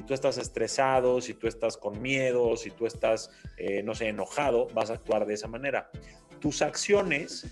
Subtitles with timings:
[0.00, 4.08] Si tú estás estresado, si tú estás con miedo, si tú estás, eh, no sé,
[4.08, 5.90] enojado, vas a actuar de esa manera.
[6.40, 7.44] Tus acciones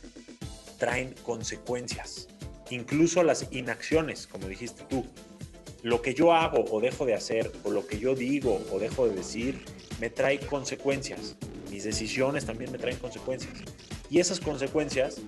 [0.78, 2.26] traen consecuencias,
[2.70, 5.04] incluso las inacciones, como dijiste tú.
[5.82, 9.06] Lo que yo hago o dejo de hacer, o lo que yo digo o dejo
[9.06, 9.62] de decir,
[10.00, 11.36] me trae consecuencias.
[11.70, 13.58] Mis decisiones también me traen consecuencias.
[14.08, 15.20] Y esas consecuencias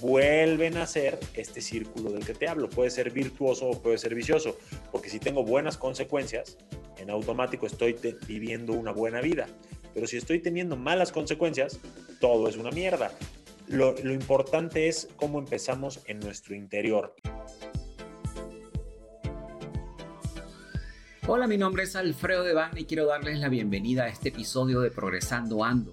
[0.00, 2.68] vuelven a ser este círculo del que te hablo.
[2.68, 4.56] Puede ser virtuoso o puede ser vicioso,
[4.92, 6.58] porque si tengo buenas consecuencias,
[6.98, 7.96] en automático estoy
[8.26, 9.46] viviendo una buena vida.
[9.94, 11.78] Pero si estoy teniendo malas consecuencias,
[12.20, 13.12] todo es una mierda.
[13.66, 17.14] Lo, lo importante es cómo empezamos en nuestro interior.
[21.26, 24.90] Hola, mi nombre es Alfredo Devane y quiero darles la bienvenida a este episodio de
[24.90, 25.92] Progresando Ando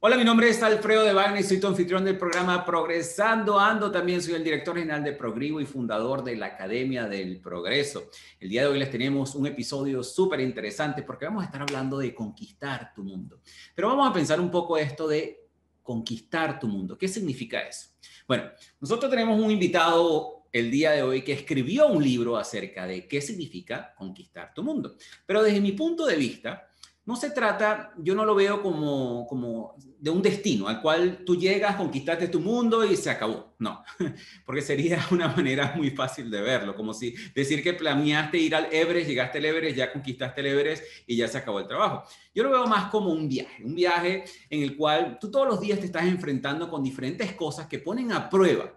[0.00, 3.90] Hola, mi nombre es Alfredo de Wagner, soy tu anfitrión del programa Progresando Ando.
[3.90, 8.08] También soy el director general de Progrivo y fundador de la Academia del Progreso.
[8.38, 11.98] El día de hoy les tenemos un episodio súper interesante porque vamos a estar hablando
[11.98, 13.40] de conquistar tu mundo.
[13.74, 15.48] Pero vamos a pensar un poco esto de
[15.82, 16.96] conquistar tu mundo.
[16.96, 17.88] ¿Qué significa eso?
[18.28, 18.44] Bueno,
[18.78, 23.20] nosotros tenemos un invitado el día de hoy que escribió un libro acerca de qué
[23.20, 24.94] significa conquistar tu mundo.
[25.26, 26.67] Pero desde mi punto de vista,
[27.08, 31.36] no se trata, yo no lo veo como, como de un destino al cual tú
[31.36, 33.54] llegas, conquistaste tu mundo y se acabó.
[33.58, 33.82] No,
[34.44, 38.68] porque sería una manera muy fácil de verlo, como si decir que planeaste ir al
[38.70, 42.02] Everest, llegaste al Everest, ya conquistaste el Everest y ya se acabó el trabajo.
[42.34, 45.62] Yo lo veo más como un viaje, un viaje en el cual tú todos los
[45.62, 48.70] días te estás enfrentando con diferentes cosas que ponen a prueba,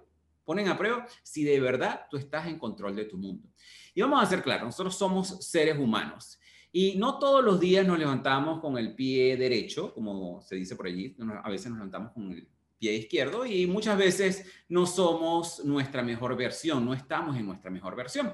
[0.46, 3.50] ponen a prueba si de verdad tú estás en control de tu mundo.
[3.94, 6.38] Y vamos a ser claros, nosotros somos seres humanos
[6.72, 10.88] y no todos los días nos levantamos con el pie derecho, como se dice por
[10.88, 16.02] allí, a veces nos levantamos con el pie izquierdo y muchas veces no somos nuestra
[16.02, 18.34] mejor versión, no estamos en nuestra mejor versión.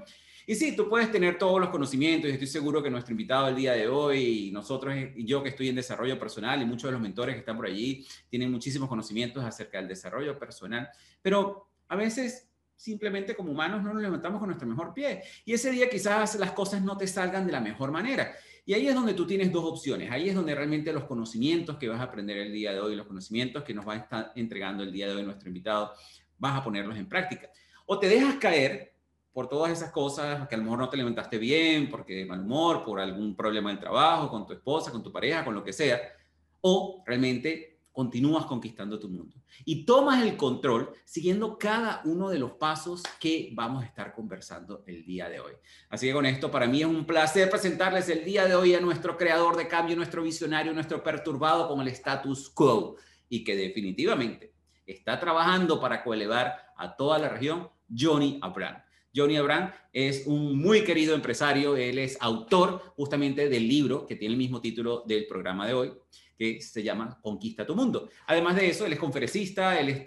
[0.49, 2.29] Y sí, tú puedes tener todos los conocimientos.
[2.29, 5.49] Y estoy seguro que nuestro invitado el día de hoy y nosotros y yo que
[5.49, 8.87] estoy en desarrollo personal y muchos de los mentores que están por allí tienen muchísimos
[8.87, 10.87] conocimientos acerca del desarrollo personal,
[11.21, 12.46] pero a veces
[12.77, 15.23] simplemente como humanos no nos levantamos con nuestro mejor pie.
[15.43, 18.33] Y ese día quizás las cosas no te salgan de la mejor manera.
[18.65, 20.11] Y ahí es donde tú tienes dos opciones.
[20.11, 23.07] Ahí es donde realmente los conocimientos que vas a aprender el día de hoy, los
[23.07, 25.91] conocimientos que nos va a estar entregando el día de hoy nuestro invitado,
[26.37, 27.49] vas a ponerlos en práctica.
[27.87, 28.93] O te dejas caer
[29.33, 32.41] por todas esas cosas que a lo mejor no te levantaste bien, porque de mal
[32.41, 35.71] humor, por algún problema del trabajo, con tu esposa, con tu pareja, con lo que
[35.73, 36.01] sea.
[36.61, 39.35] O realmente continúas conquistando tu mundo.
[39.65, 44.83] Y tomas el control siguiendo cada uno de los pasos que vamos a estar conversando
[44.85, 45.53] el día de hoy.
[45.89, 48.79] Así que con esto, para mí es un placer presentarles el día de hoy a
[48.79, 52.97] nuestro creador de cambio, nuestro visionario, nuestro perturbado con el status quo
[53.29, 54.53] y que definitivamente
[54.85, 58.77] está trabajando para coelevar a toda la región, Johnny Abraham.
[59.15, 64.33] Johnny Abraham es un muy querido empresario, él es autor justamente del libro que tiene
[64.33, 65.93] el mismo título del programa de hoy
[66.37, 68.09] que se llama Conquista tu Mundo.
[68.27, 70.03] Además de eso, él es conferencista, él es,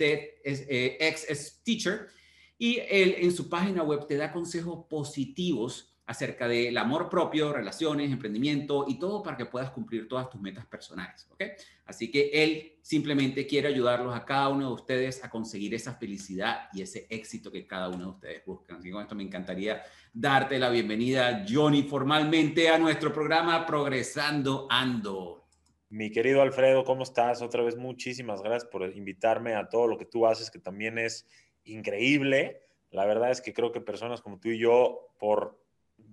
[0.68, 2.08] eh, ex teacher
[2.56, 8.10] y él en su página web te da consejos positivos acerca del amor propio, relaciones,
[8.10, 11.28] emprendimiento y todo para que puedas cumplir todas tus metas personales.
[11.30, 11.44] ¿ok?
[11.86, 16.68] Así que él simplemente quiere ayudarlos a cada uno de ustedes a conseguir esa felicidad
[16.72, 18.78] y ese éxito que cada uno de ustedes buscan.
[18.78, 24.66] Así que con esto me encantaría darte la bienvenida, Johnny, formalmente a nuestro programa Progresando
[24.68, 25.39] Ando.
[25.92, 27.42] Mi querido Alfredo, ¿cómo estás?
[27.42, 31.26] Otra vez muchísimas gracias por invitarme a todo lo que tú haces, que también es
[31.64, 32.62] increíble.
[32.92, 35.60] La verdad es que creo que personas como tú y yo, por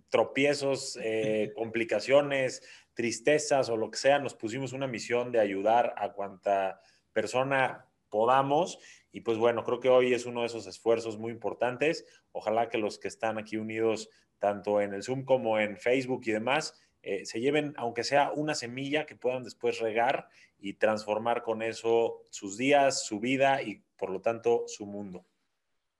[0.09, 2.63] tropiezos, eh, complicaciones,
[2.95, 6.81] tristezas o lo que sea, nos pusimos una misión de ayudar a cuanta
[7.13, 8.79] persona podamos.
[9.11, 12.03] Y pues bueno, creo que hoy es uno de esos esfuerzos muy importantes.
[12.31, 14.09] Ojalá que los que están aquí unidos,
[14.39, 16.73] tanto en el Zoom como en Facebook y demás,
[17.07, 20.27] eh, se lleven, aunque sea una semilla, que puedan después regar
[20.59, 25.25] y transformar con eso sus días, su vida y por lo tanto su mundo.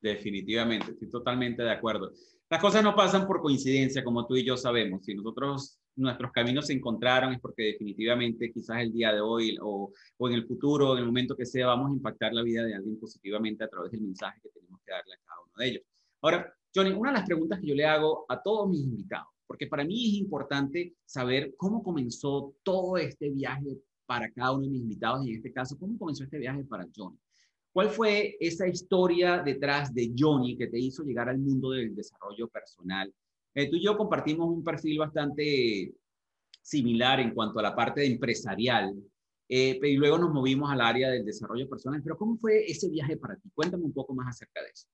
[0.01, 2.11] Definitivamente, estoy totalmente de acuerdo.
[2.49, 5.05] Las cosas no pasan por coincidencia, como tú y yo sabemos.
[5.05, 9.93] Si nosotros, nuestros caminos se encontraron, es porque definitivamente quizás el día de hoy o,
[10.17, 12.75] o en el futuro, en el momento que sea, vamos a impactar la vida de
[12.75, 15.83] alguien positivamente a través del mensaje que tenemos que darle a cada uno de ellos.
[16.21, 19.67] Ahora, Johnny, una de las preguntas que yo le hago a todos mis invitados porque
[19.67, 24.81] para mí es importante saber cómo comenzó todo este viaje para cada uno de mis
[24.81, 27.17] invitados y en este caso, cómo comenzó este viaje para Johnny.
[27.71, 32.47] ¿Cuál fue esa historia detrás de Johnny que te hizo llegar al mundo del desarrollo
[32.47, 33.13] personal?
[33.53, 35.93] Eh, tú y yo compartimos un perfil bastante
[36.61, 38.93] similar en cuanto a la parte empresarial,
[39.49, 42.01] eh, y luego nos movimos al área del desarrollo personal.
[42.03, 43.49] Pero ¿cómo fue ese viaje para ti?
[43.53, 44.87] Cuéntame un poco más acerca de eso.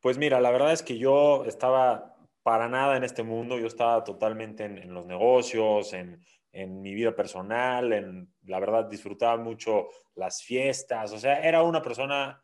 [0.00, 2.15] Pues mira, la verdad es que yo estaba
[2.46, 6.22] para nada en este mundo, yo estaba totalmente en, los negocios, en,
[6.52, 11.82] en, mi vida personal, en la verdad disfrutaba mucho las fiestas, o sea, era una
[11.82, 12.40] persona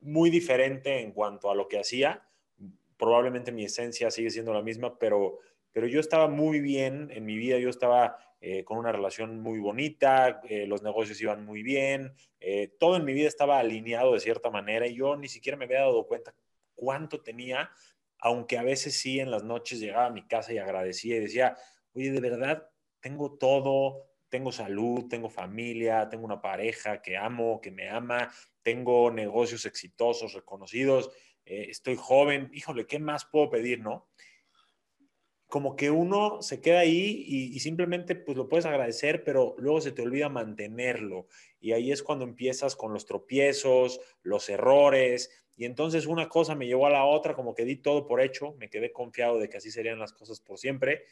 [0.00, 2.26] muy diferente en cuanto a lo que hacía.
[2.96, 5.40] Probablemente mi esencia sigue siendo la misma, pero,
[5.72, 9.58] pero yo estaba muy bien en mi vida, yo estaba eh, con una relación muy
[9.58, 14.20] bonita, eh, los negocios iban muy bien, eh, todo en mi vida estaba alineado de
[14.20, 16.34] cierta manera y yo ni siquiera me había dado cuenta
[16.74, 17.70] cuánto tenía,
[18.18, 21.56] aunque a veces sí en las noches llegaba a mi casa y agradecía y decía,
[21.92, 22.68] oye, de verdad,
[23.00, 28.32] tengo todo, tengo salud, tengo familia, tengo una pareja que amo, que me ama,
[28.62, 31.10] tengo negocios exitosos, reconocidos,
[31.44, 34.08] estoy joven, híjole, ¿qué más puedo pedir, no?
[35.48, 39.92] como que uno se queda ahí y, simplemente pues lo puedes agradecer, pero luego se
[39.92, 41.26] te olvida mantenerlo.
[41.58, 45.47] Y ahí es cuando empiezas con los tropiezos, los errores.
[45.58, 48.54] Y entonces una cosa me llevó a la otra, como que di todo por hecho,
[48.60, 51.02] me quedé confiado de que así serían las cosas por siempre.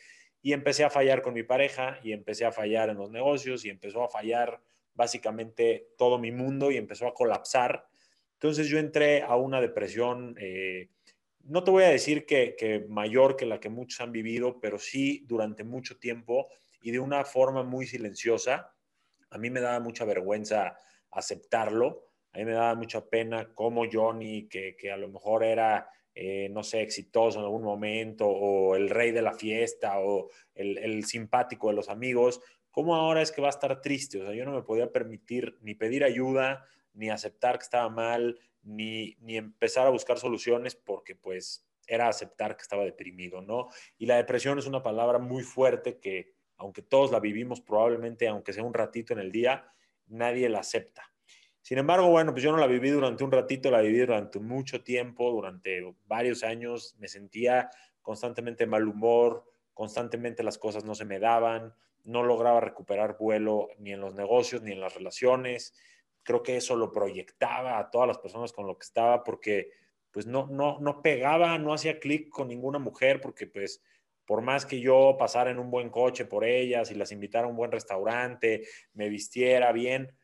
[0.41, 3.71] Y empecé a fallar con mi pareja y empecé a fallar en los negocios y
[3.71, 4.63] empezó a fallar
[4.95, 7.89] básicamente todo mi mundo y empezó a colapsar.
[8.35, 10.37] Entonces yo entré a una depresión.
[10.39, 10.91] Eh,
[11.43, 15.25] no te voy a decir que, mayor que la que muchos han vivido, pero sí
[15.27, 16.47] durante mucho tiempo
[16.81, 18.73] y de una forma muy silenciosa.
[19.31, 20.77] A mí me daba mucha vergüenza
[21.11, 26.51] aceptarlo, a mí me daba mucha pena como Johnny, que, a lo mejor era, eh,
[26.51, 31.07] no sé, exitoso en algún momento, o el rey de la fiesta, o el, el
[31.07, 34.21] simpático de los amigos, ¿cómo ahora es que va a estar triste?
[34.21, 38.39] O sea, yo no me podía permitir ni pedir ayuda, ni aceptar que estaba mal,
[38.63, 43.69] ni, empezar a buscar soluciones porque pues era aceptar que estaba deprimido, ¿no?
[43.97, 48.53] Y la depresión es una palabra muy fuerte que, aunque todos la vivimos probablemente, aunque
[48.53, 49.73] sea un ratito en el día,
[50.07, 51.16] nadie la acepta.
[51.67, 54.85] Sin embargo, bueno, pues yo no la viví durante un ratito, la viví durante mucho
[54.85, 57.69] tiempo, durante varios años, me sentía
[58.03, 59.43] constantemente mal humor,
[59.75, 61.75] constantemente las cosas no se me daban,
[62.05, 65.75] no lograba recuperar vuelo ni en los negocios ni en las relaciones,
[66.23, 69.73] creo que eso lo proyectaba a todas las personas con lo que estaba porque
[70.13, 73.83] pues no, no, no pegaba, no hacía clic con ninguna mujer porque pues
[74.25, 77.51] por más que yo pasara en un buen coche por ellas y las invitara a
[77.51, 80.17] un buen restaurante, me vistiera bien,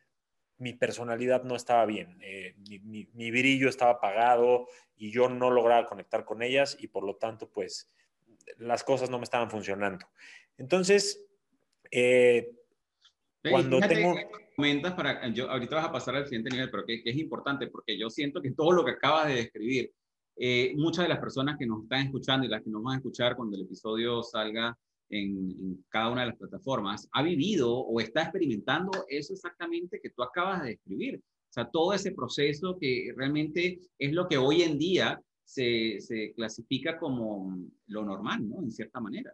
[0.57, 5.85] mi personalidad no estaba bien, eh, mi, mi, brillo estaba apagado y yo no lograba
[5.85, 7.91] conectar con ellas y por lo tanto pues
[8.57, 10.05] las cosas no me estaban funcionando.
[10.57, 11.25] Entonces,
[11.91, 12.51] eh,
[13.49, 14.15] cuando tengo
[14.55, 17.97] comentas para, yo, ahorita vas a pasar al siguiente nivel, pero que, es importante porque
[17.97, 19.91] yo siento que todo lo que acabas de describir,
[20.35, 22.97] eh, muchas de las personas que nos están escuchando y las que nos van a
[22.97, 24.77] escuchar cuando el episodio salga
[25.19, 30.23] en, cada una de las plataformas, ha vivido o está experimentando eso exactamente que tú
[30.23, 31.17] acabas de describir.
[31.17, 36.33] O sea, todo ese proceso que realmente es lo que hoy en día se, se
[36.33, 37.57] clasifica como
[37.87, 38.63] lo normal, ¿no?
[38.63, 39.33] En cierta manera.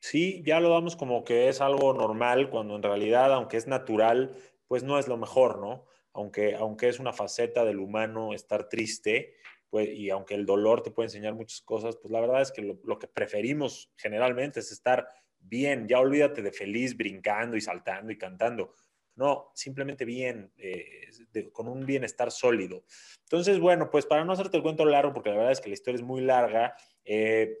[0.00, 4.36] Sí, ya lo damos como que es algo normal, cuando en realidad, aunque es natural,
[4.68, 5.86] pues no es lo mejor, ¿no?
[6.12, 9.34] Aunque, aunque es una faceta del humano estar triste,
[9.70, 12.62] pues, y aunque el dolor te puede enseñar muchas cosas, pues la verdad es que
[12.62, 15.06] lo, que preferimos generalmente es estar
[15.38, 18.72] bien, ya olvídate de feliz brincando y saltando y cantando.
[19.14, 21.08] No, simplemente bien, eh,
[21.52, 22.84] con un bienestar sólido.
[23.24, 25.74] Entonces, bueno, pues para no hacerte el cuento largo, porque la verdad es que la
[25.74, 27.58] historia es muy larga, eh,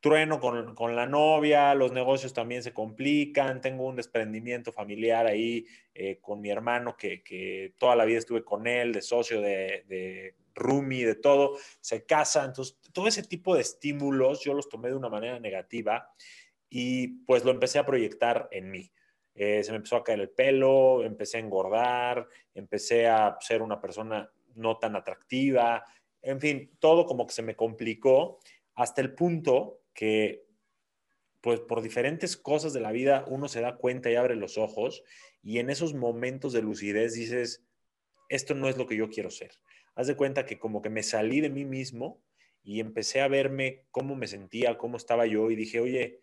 [0.00, 6.18] trueno con, la novia, los negocios también se complican, tengo un desprendimiento familiar ahí eh,
[6.20, 11.14] con mi hermano que, toda la vida estuve con él, de socio, de roomie, de
[11.14, 15.38] todo, se casa, entonces todo ese tipo de estímulos yo los tomé de una manera
[15.40, 16.12] negativa
[16.68, 18.92] y pues lo empecé a proyectar en mí.
[19.34, 23.80] Eh, se me empezó a caer el pelo, empecé a engordar, empecé a ser una
[23.80, 25.84] persona no tan atractiva,
[26.22, 28.38] en fin, todo como que se me complicó
[28.74, 30.46] hasta el punto que
[31.40, 35.02] pues por diferentes cosas de la vida uno se da cuenta y abre los ojos
[35.42, 37.64] y en esos momentos de lucidez dices,
[38.28, 39.50] esto no es lo que yo quiero ser.
[39.94, 42.22] Haz de cuenta que como que me salí de mí mismo
[42.62, 46.20] y empecé a verme cómo me sentía, cómo estaba yo y dije, oye,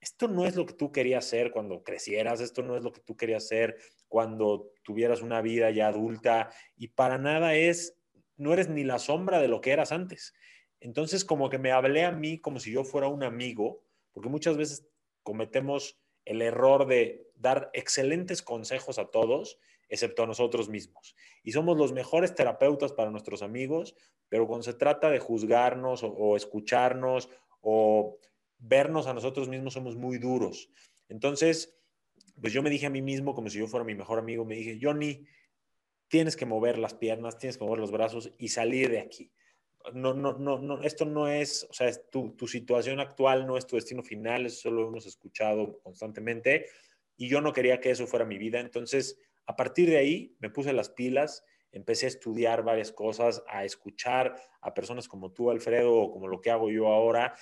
[0.00, 3.00] esto no es lo que tú querías ser cuando crecieras, esto no es lo que
[3.00, 7.96] tú querías ser cuando tuvieras una vida ya adulta y para nada es,
[8.36, 10.34] no eres ni la sombra de lo que eras antes.
[10.80, 13.82] Entonces, como que me hablé a mí como si yo fuera un amigo,
[14.12, 14.86] porque muchas veces
[15.24, 19.58] cometemos el error de dar excelentes consejos a todos,
[19.88, 21.14] excepto a nosotros mismos.
[21.42, 23.94] Y somos los mejores terapeutas para nuestros amigos,
[24.28, 27.30] pero cuando se trata de juzgarnos o, escucharnos
[27.60, 28.18] o
[28.58, 30.70] vernos a nosotros mismos, somos muy duros.
[31.08, 31.78] Entonces,
[32.40, 34.56] pues yo me dije a mí mismo, como si yo fuera mi mejor amigo, me
[34.56, 35.26] dije, Johnny,
[36.08, 39.32] tienes que mover las piernas, tienes que mover los brazos y salir de aquí.
[39.94, 43.66] No, no, no, no, esto no es, o sea, tu, tu situación actual no es
[43.66, 46.66] tu destino final, eso lo hemos escuchado constantemente
[47.16, 48.60] y yo no quería que eso fuera mi vida.
[48.60, 49.18] Entonces,
[49.48, 54.36] a partir de ahí, me puse las pilas, empecé a estudiar varias cosas, a escuchar
[54.60, 57.34] a personas como tú, Alfredo, o como lo que hago yo ahora,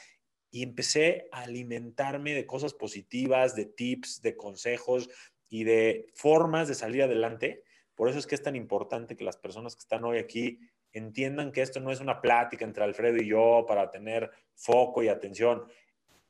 [0.52, 5.10] y empecé a alimentarme de cosas positivas, de tips, de consejos
[5.48, 7.64] y de formas de salir adelante.
[7.96, 10.60] Por eso es que es tan importante que las personas que están hoy aquí
[10.92, 15.08] entiendan que esto no es una plática entre Alfredo y yo para tener foco y
[15.08, 15.64] atención.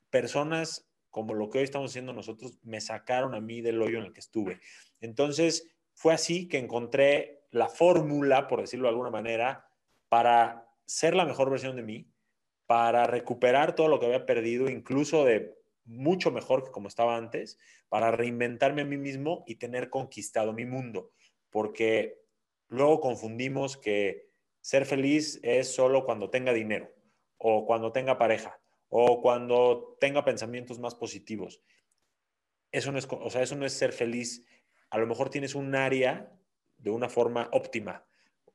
[0.09, 4.04] Personas como lo que hoy estamos haciendo nosotros, me sacaron a mí del hoyo en
[4.04, 4.61] el que estuve.
[5.00, 9.66] Entonces, fue así que encontré la fórmula, por decirlo de alguna manera,
[10.11, 12.12] para ser la mejor versión de mí,
[12.66, 17.58] para recuperar todo lo que había perdido, incluso de mucho mejor que como estaba antes,
[17.88, 21.12] para reinventarme a mí mismo y tener conquistado mi mundo.
[21.49, 22.20] Porque
[22.68, 24.28] luego confundimos que
[24.61, 26.92] ser feliz es solo cuando tenga dinero
[27.38, 31.62] o cuando tenga pareja o cuando tenga pensamientos más positivos.
[32.73, 34.45] Eso no es, o sea, eso no es ser feliz.
[34.90, 36.33] A lo mejor tienes un área
[36.78, 38.07] de una forma óptima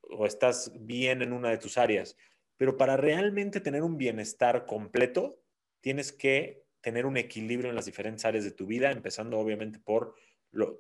[0.01, 2.17] o estás bien en una de tus áreas,
[2.57, 5.41] pero para realmente tener un bienestar completo,
[5.79, 10.15] tienes que tener un equilibrio en las diferentes áreas de tu vida, empezando obviamente por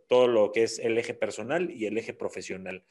[0.07, 2.83] todo lo que es el eje personal y el eje profesional.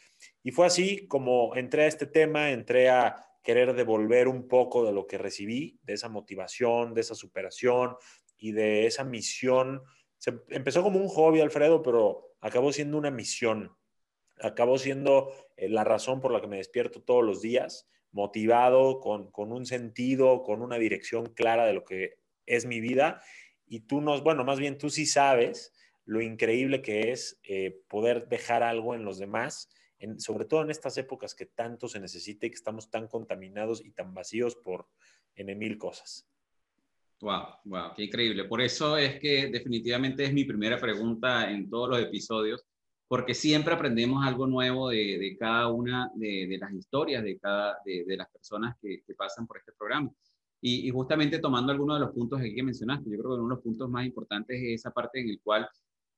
[0.42, 4.92] Y fue así como entré a este tema, entré a querer devolver un poco de
[4.92, 7.96] lo que recibí, de esa motivación, de esa superación
[8.36, 9.82] y de esa misión.
[10.18, 13.74] Se empezó como un hobby, Alfredo, pero acabó siendo una misión.
[14.42, 19.30] Acabó siendo eh, la razón por la que me despierto todos los días, motivado, con,
[19.34, 23.22] un sentido, con una dirección clara de lo que es mi vida.
[23.66, 25.72] Y tú nos, bueno, más bien tú sí sabes
[26.04, 29.70] lo increíble que es eh, poder dejar algo en los demás
[30.18, 33.90] sobre todo en estas épocas que tanto se necesita y que estamos tan contaminados y
[33.92, 34.88] tan vacíos por
[35.34, 36.26] en mil cosas.
[37.20, 38.44] Wow, wow, qué increíble.
[38.44, 42.64] Por eso es que definitivamente es mi primera pregunta en todos los episodios,
[43.06, 47.76] porque siempre aprendemos algo nuevo de, de cada una de, de, las historias de cada
[47.84, 50.10] de, las personas que, que, pasan por este programa.
[50.62, 53.54] Y, y, justamente tomando algunos de los puntos que mencionaste, yo creo que uno de
[53.56, 55.68] los puntos más importantes es esa parte en el cual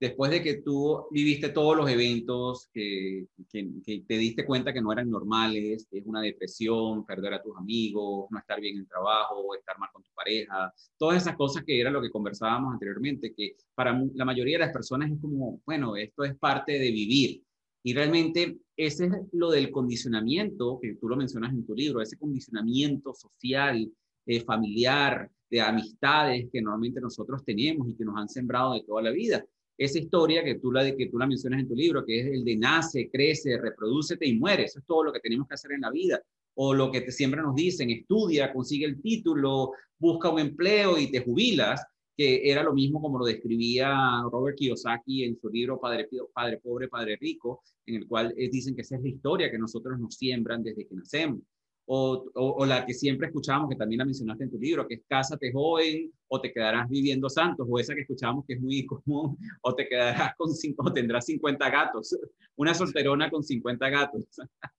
[0.02, 5.08] después de que tú viviste todos los eventos, que, te diste cuenta que no eran
[5.08, 9.54] normales, que es una depresión, perder a tus amigos, no estar bien en el trabajo,
[9.54, 13.54] estar mal con tu pareja, todas esas cosas que era lo que conversábamos anteriormente, que
[13.76, 17.40] para la mayoría de las personas es como, bueno, esto es parte de vivir.
[17.84, 22.18] Y realmente ese es lo del condicionamiento, que tú lo mencionas en tu libro, ese
[22.18, 23.88] condicionamiento social,
[24.26, 29.02] eh, familiar, de amistades que normalmente nosotros tenemos y que nos han sembrado de toda
[29.02, 29.44] la vida
[29.84, 32.44] esa historia que tú, la, que tú la mencionas en tu libro, que es el
[32.44, 34.64] de nace, crece, reproducete y muere.
[34.64, 36.22] Eso es todo lo que tenemos que hacer en la vida.
[36.54, 41.10] O lo que te, siempre nos dicen, estudia, consigue el título, busca un empleo y
[41.10, 41.84] te jubilas,
[42.16, 46.88] que era lo mismo como lo describía Robert Kiyosaki en su libro Padre, Padre Pobre,
[46.88, 50.14] Padre Rico, en el cual eh, dicen que esa es la historia que nosotros nos
[50.14, 51.40] siembran desde que nacemos
[51.86, 55.52] o, la que siempre escuchábamos, que también la mencionaste en tu libro, que es cásate
[55.52, 59.74] joven o te quedarás viviendo santos, o esa que escuchábamos que es muy común, o
[59.74, 62.16] te quedarás con cinco, o tendrás 50 gatos,
[62.56, 64.24] una solterona con 50 gatos.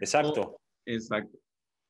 [0.00, 0.58] Exacto.
[0.86, 1.38] exacto.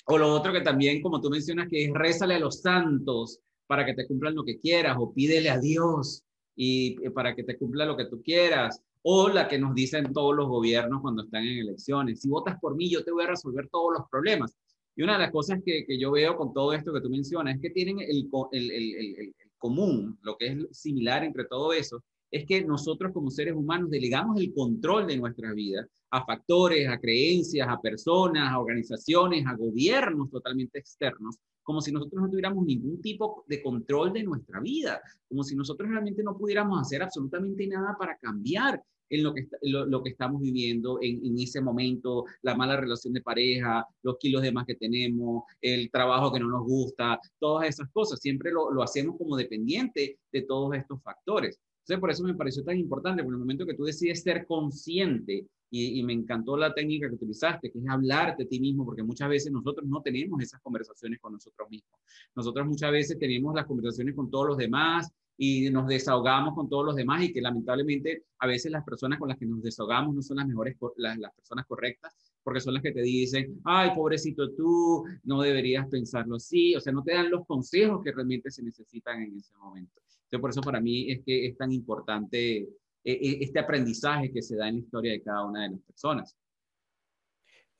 [0.06, 3.38] O lo otro que también, como tú mencionas, que es rézale a los santos
[3.68, 6.24] para que te cumplan lo que quieras, o pídele a Dios
[6.56, 10.34] y para que te cumpla lo que tú quieras, o la que nos dicen todos
[10.34, 12.20] los gobiernos cuando están en elecciones.
[12.20, 14.56] Si votas por mí, yo te voy a resolver todos los problemas.
[14.96, 17.54] Y una de las cosas que, que yo veo con todo esto que tú mencionas
[17.54, 22.02] es que tienen el, el, el, el, común, lo que es similar entre todo eso,
[22.30, 26.98] es que nosotros como seres humanos delegamos el control de nuestra vida a factores, a
[26.98, 33.00] creencias, a personas, a organizaciones, a gobiernos totalmente externos, como si nosotros no tuviéramos ningún
[33.00, 37.96] tipo de control de nuestra vida, como si nosotros realmente no pudiéramos hacer absolutamente nada
[37.98, 42.76] para cambiar en lo que, lo, que estamos viviendo en, en, ese momento, la mala
[42.76, 47.18] relación de pareja, los kilos de más que tenemos, el trabajo que no nos gusta,
[47.40, 48.20] todas esas cosas.
[48.20, 51.58] Siempre lo, lo hacemos como dependiente de todos estos factores.
[51.98, 56.02] Por eso me pareció tan importante, en el momento que tú decides ser consciente y,
[56.02, 59.52] me encantó la técnica que utilizaste, que es hablarte a ti mismo, porque muchas veces
[59.52, 62.00] nosotros no tenemos esas conversaciones con nosotros mismos.
[62.34, 66.84] Nosotros muchas veces tenemos las conversaciones con todos los demás y nos desahogamos con todos
[66.84, 70.22] los demás y que lamentablemente a veces las personas con las que nos desahogamos no
[70.22, 75.04] son las mejores, las personas correctas, porque son las que te dicen, ay, pobrecito tú,
[75.24, 79.22] no deberías pensarlo así, o sea, no te dan los consejos que realmente se necesitan
[79.22, 80.00] en ese momento.
[80.30, 82.68] Entonces, por eso para mí es que es tan importante e,
[83.04, 86.36] e, este aprendizaje que se da en la historia de cada una de las personas.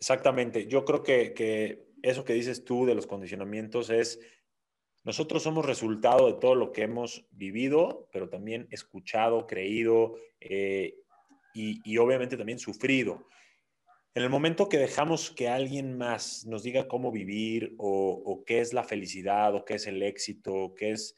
[0.01, 0.67] Exactamente.
[0.67, 4.19] Yo creo que, eso que dices tú de los condicionamientos es,
[5.05, 10.97] nosotros somos resultado de todo lo que hemos vivido, pero también escuchado, creído eh,
[11.55, 13.29] y, obviamente también sufrido.
[14.15, 18.61] En el momento que dejamos que alguien más nos diga cómo vivir o, o, qué
[18.61, 21.15] es la felicidad o qué es el éxito, qué es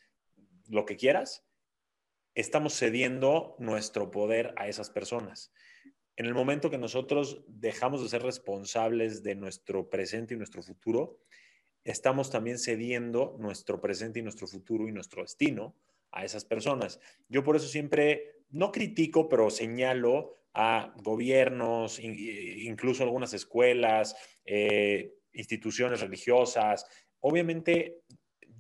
[0.72, 1.44] lo que quieras,
[2.34, 5.52] estamos cediendo nuestro poder a esas personas.
[6.16, 11.20] En el momento que nosotros dejamos de ser responsables de nuestro presente y nuestro futuro,
[11.84, 15.76] estamos también cediendo nuestro presente y nuestro futuro y nuestro destino
[16.10, 17.00] a esas personas.
[17.28, 26.00] Yo por eso siempre, no critico, pero señalo a gobiernos, incluso algunas escuelas, eh, instituciones
[26.00, 26.86] religiosas.
[27.20, 28.02] Obviamente,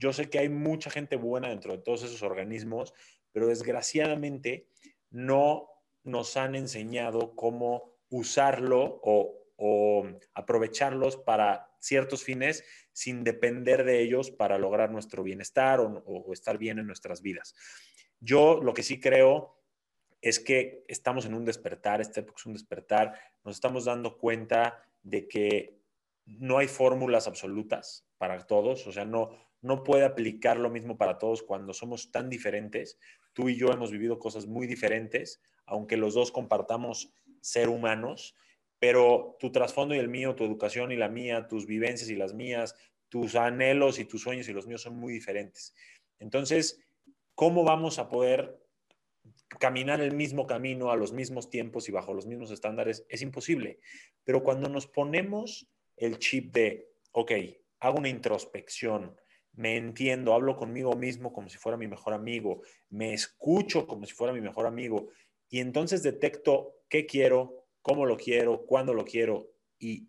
[0.02, 2.92] yo sé que hay mucha gente buena dentro de todos esos organismos,
[3.30, 4.66] pero desgraciadamente
[5.10, 5.68] no
[6.02, 9.38] nos han enseñado cómo usarlo o,
[10.34, 16.80] aprovecharlos para ciertos fines sin depender de ellos para lograr nuestro bienestar o, estar bien
[16.80, 17.54] en nuestras vidas.
[18.18, 19.62] Yo lo que sí creo
[20.20, 25.28] es que estamos en un despertar, este es un despertar, nos estamos dando cuenta de
[25.28, 25.78] que
[26.24, 31.18] no hay fórmulas absolutas para todos, o sea, no, no puede aplicar lo mismo para
[31.18, 32.98] todos cuando somos tan diferentes.
[33.32, 38.36] Tú y yo hemos vivido cosas muy diferentes, aunque los dos compartamos ser humanos,
[38.78, 42.34] pero tu trasfondo y el mío, tu educación y la mía, tus vivencias y las
[42.34, 42.74] mías,
[43.08, 45.74] tus anhelos y tus sueños y los míos son muy diferentes.
[46.18, 46.82] Entonces,
[47.36, 48.60] ¿cómo vamos a poder
[49.60, 53.06] caminar el mismo camino a los mismos tiempos y bajo los mismos estándares?
[53.08, 53.78] Es imposible.
[54.24, 57.32] Pero cuando nos ponemos el chip de, ok,
[57.78, 59.16] hago una introspección,
[59.54, 64.14] me entiendo, hablo conmigo mismo como si fuera mi mejor amigo, me escucho como si
[64.14, 65.08] fuera mi mejor amigo
[65.48, 70.08] y entonces detecto qué quiero, cómo lo quiero, cuándo lo quiero y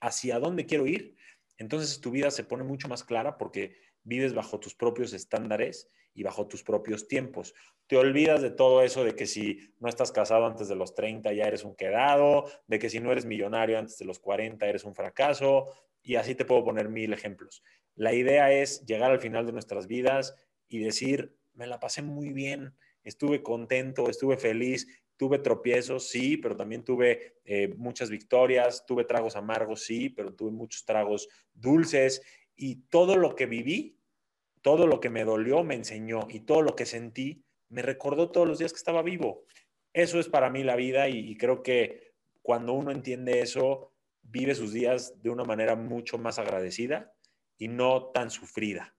[0.00, 1.16] hacia dónde quiero ir,
[1.58, 6.22] entonces tu vida se pone mucho más clara porque vives bajo tus propios estándares y
[6.22, 7.54] bajo tus propios tiempos.
[7.86, 11.32] Te olvidas de todo eso de que si no estás casado antes de los 30
[11.32, 14.84] ya eres un quedado, de que si no eres millonario antes de los 40 eres
[14.84, 15.68] un fracaso,
[16.02, 17.62] y así te puedo poner mil ejemplos.
[17.94, 20.34] La idea es llegar al final de nuestras vidas
[20.68, 26.56] y decir, me la pasé muy bien, estuve contento, estuve feliz, tuve tropiezos, sí, pero
[26.56, 32.22] también tuve eh, muchas victorias, tuve tragos amargos, sí, pero tuve muchos tragos dulces
[32.54, 33.98] y todo lo que viví,
[34.62, 38.46] todo lo que me dolió me enseñó y todo lo que sentí me recordó todos
[38.46, 39.44] los días que estaba vivo.
[39.92, 43.92] Eso es para mí la vida y creo que cuando uno entiende eso,
[44.30, 47.12] vive sus días de una manera mucho más agradecida
[47.58, 48.94] y no tan sufrida.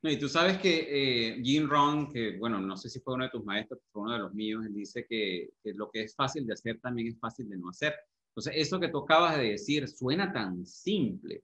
[0.00, 3.24] No, y tú sabes que eh, Jim Rohn, que bueno, no sé si fue uno
[3.24, 6.14] de tus maestros, fue uno de los míos, él dice que, que, lo que es
[6.14, 7.94] fácil de hacer también es fácil de no hacer.
[8.30, 11.42] Entonces, eso que tú acabas de decir suena tan simple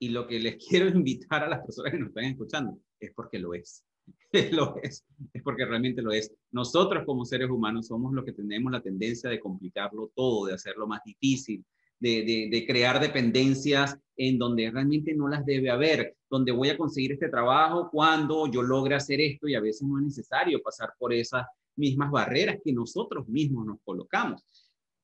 [0.00, 3.38] y lo que les quiero invitar a las personas que nos están escuchando es porque
[3.38, 3.84] lo es.
[4.52, 6.32] lo es, es porque realmente lo es.
[6.50, 10.86] Nosotros como seres humanos somos los que tenemos la tendencia de complicarlo todo, de hacerlo
[10.86, 11.64] más difícil,
[11.98, 17.28] de, crear dependencias en donde realmente no las debe haber, donde voy a conseguir este
[17.28, 21.46] trabajo cuando yo logre hacer esto y a veces no es necesario pasar por esas
[21.76, 24.42] mismas barreras que nosotros mismos nos colocamos.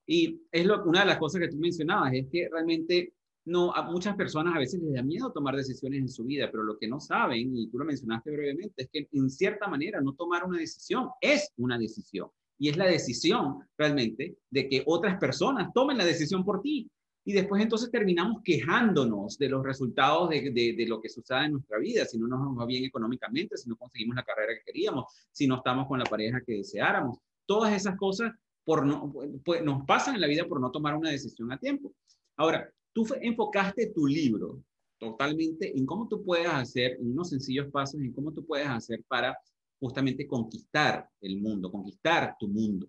[0.07, 3.13] Y es lo, una de las cosas que tú mencionabas, es que realmente
[3.45, 6.63] no, a muchas personas a veces les da miedo tomar decisiones en su vida, pero
[6.63, 10.15] lo que no saben, y tú lo mencionaste brevemente, es que en cierta manera no
[10.15, 15.73] tomar una decisión es una decisión y es la decisión realmente de que otras personas
[15.73, 16.91] tomen la decisión por ti.
[17.25, 21.79] Y después entonces terminamos quejándonos de los resultados de, de, lo que sucede en nuestra
[21.79, 25.47] vida, si no nos va bien económicamente, si no conseguimos la carrera que queríamos, si
[25.47, 27.19] no estamos con la pareja que deseáramos.
[27.47, 28.33] Todas esas cosas
[28.65, 29.13] por no,
[29.45, 31.93] pues, nos pasan en la vida por no tomar una decisión a tiempo.
[32.37, 34.63] Ahora, tú enfocaste tu libro
[34.99, 39.37] totalmente en cómo tú puedes hacer, unos sencillos pasos, en cómo tú puedes hacer para
[39.83, 42.87] justamente conquistar el mundo, conquistar tu mundo.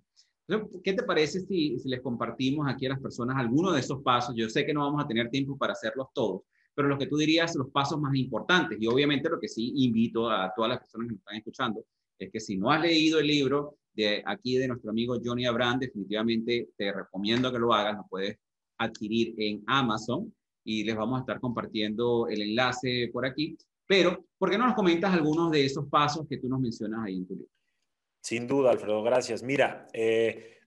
[0.84, 4.36] ¿Qué te parece si, les compartimos aquí a las personas algunos de esos pasos?
[4.36, 6.44] Yo sé que no vamos a tener tiempo para hacerlos todos,
[6.76, 8.78] pero los que tú dirías los pasos más importantes.
[8.80, 11.84] Y obviamente lo que sí invito a todas las personas que me están escuchando
[12.20, 15.80] es que si no has leído el libro, de aquí de nuestro amigo Johnny Abraham,
[15.80, 18.38] definitivamente te recomiendo que lo hagas, lo puedes
[18.78, 20.32] adquirir en Amazon
[20.64, 23.58] y les vamos a estar compartiendo el enlace por aquí.
[23.96, 27.18] Pero, ¿por qué no nos comentas algunos de esos pasos que tú nos mencionas ahí
[27.18, 27.52] en tu libro?
[28.24, 29.44] Sin duda, Alfredo, gracias.
[29.44, 30.58] Mira, eh,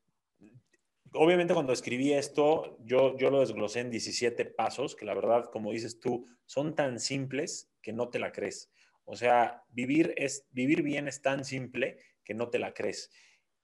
[1.13, 5.73] obviamente cuando escribí esto, yo, yo lo desglosé en 17 pasos, que la verdad, como
[5.73, 8.71] dices tú, son tan simples que no te la crees.
[9.05, 13.11] O sea, vivir, es, vivir bien es tan simple que no te la crees.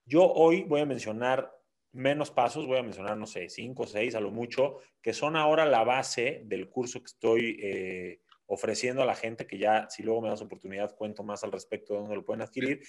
[0.05, 1.53] Yo hoy voy a mencionar
[1.93, 5.37] menos pasos, voy a mencionar, no sé, cinco o seis a lo mucho, que son
[5.37, 8.23] ahora la base del curso que estoy eh,
[8.53, 11.95] ofreciendo a la gente, que ya si luego me das oportunidad cuento más al respecto
[11.95, 12.83] de dónde lo pueden adquirir.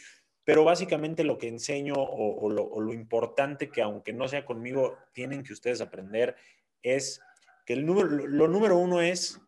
[0.43, 5.53] Pero básicamente lo que enseño o, lo, importante que aunque no sea conmigo, tienen que
[5.53, 6.35] ustedes aprender
[6.81, 7.21] es
[7.65, 9.39] que el número, lo número uno es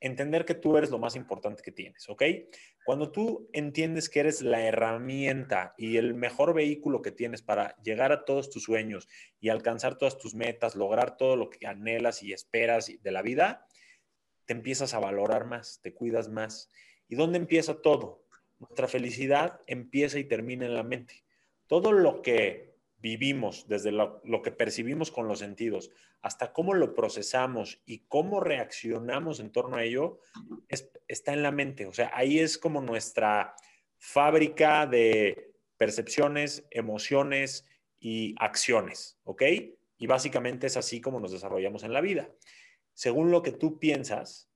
[0.00, 2.22] entender que tú eres lo más importante que tienes, ¿ok?
[2.86, 8.10] Cuando tú entiendes que eres la herramienta y el mejor vehículo que tienes para llegar
[8.10, 9.06] a todos tus sueños
[9.38, 13.66] y alcanzar todas tus metas, lograr todo lo que anhelas y esperas de la vida,
[14.46, 16.70] te empiezas a valorar más, te cuidas más.
[17.08, 18.24] ¿Y dónde empieza todo?
[18.58, 21.24] Nuestra felicidad empieza y termina en la mente.
[21.66, 25.90] Todo lo que vivimos, desde lo, que percibimos con los sentidos,
[26.22, 30.20] hasta cómo lo procesamos y cómo reaccionamos en torno a ello,
[31.06, 31.86] está en la mente.
[31.86, 33.54] O sea, ahí es como nuestra
[33.98, 37.68] fábrica de percepciones, emociones
[38.00, 39.42] y acciones, ¿ok?
[39.98, 42.28] Y básicamente es así como nos desarrollamos en la vida.
[42.96, 44.50] Según lo que tú piensas,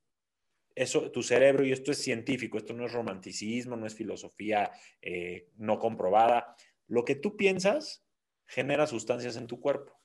[0.74, 4.70] eso, tu cerebro, y esto es científico, esto no es romanticismo, no es filosofía
[5.02, 8.02] eh, no comprobada, lo que tú piensas
[8.46, 10.00] genera sustancias en tu cuerpo.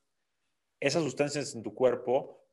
[0.81, 2.45] Esas sustancias en tu cuerpo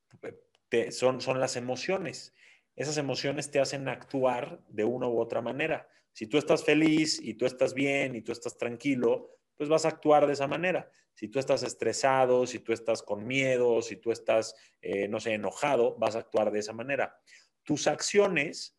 [0.92, 2.32] son, son las emociones.
[2.76, 5.88] Esas emociones te hacen actuar de una u otra manera.
[6.12, 9.30] Si tú estás feliz y tú estás bien y tú estás tranquilo,
[9.62, 10.90] pues vas a actuar de esa manera.
[11.14, 15.34] Si tú estás estresado, si tú estás con miedo, si tú estás, eh, no sé,
[15.34, 17.16] enojado, vas a actuar de esa manera.
[17.62, 18.76] Tus acciones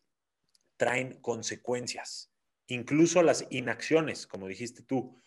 [0.76, 2.34] traen consecuencias,
[2.66, 5.22] incluso las inacciones, como dijiste tú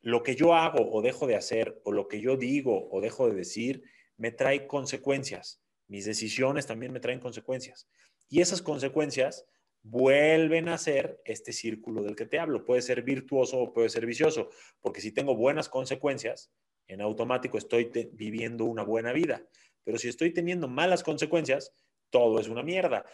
[0.00, 3.28] lo que yo hago o dejo de hacer o lo que yo digo o dejo
[3.28, 3.84] de decir
[4.16, 5.62] me trae consecuencias.
[5.86, 7.88] Mis decisiones también me traen consecuencias.
[8.28, 9.46] Y esas consecuencias
[9.88, 12.64] vuelven a ser este círculo del que te hablo.
[12.64, 16.52] Puede ser virtuoso o puede ser vicioso, porque si tengo buenas consecuencias,
[16.86, 19.46] en automático estoy viviendo una buena vida.
[19.84, 21.72] Pero si estoy teniendo malas consecuencias,
[22.10, 23.04] todo es una mierda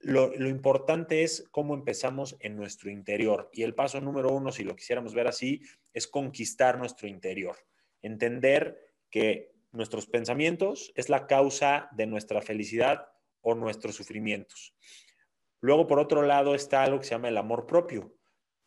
[0.00, 3.50] lo, importante es cómo empezamos en nuestro interior.
[3.52, 5.62] Y el paso número uno, si lo quisiéramos ver así,
[5.92, 7.56] es conquistar nuestro interior.
[8.02, 8.78] Entender
[9.10, 13.08] que nuestros pensamientos es la causa de nuestra felicidad
[13.42, 14.74] o nuestros sufrimientos.
[15.60, 18.14] Luego, por otro lado, está algo que se llama el amor propio.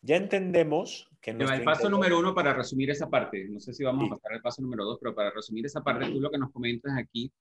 [0.00, 1.30] Ya entendemos que...
[1.30, 4.42] El paso número uno, para resumir esa parte, no sé si vamos a pasar al
[4.42, 7.32] paso número dos, pero para resumir esa parte, tú lo que nos comentas aquí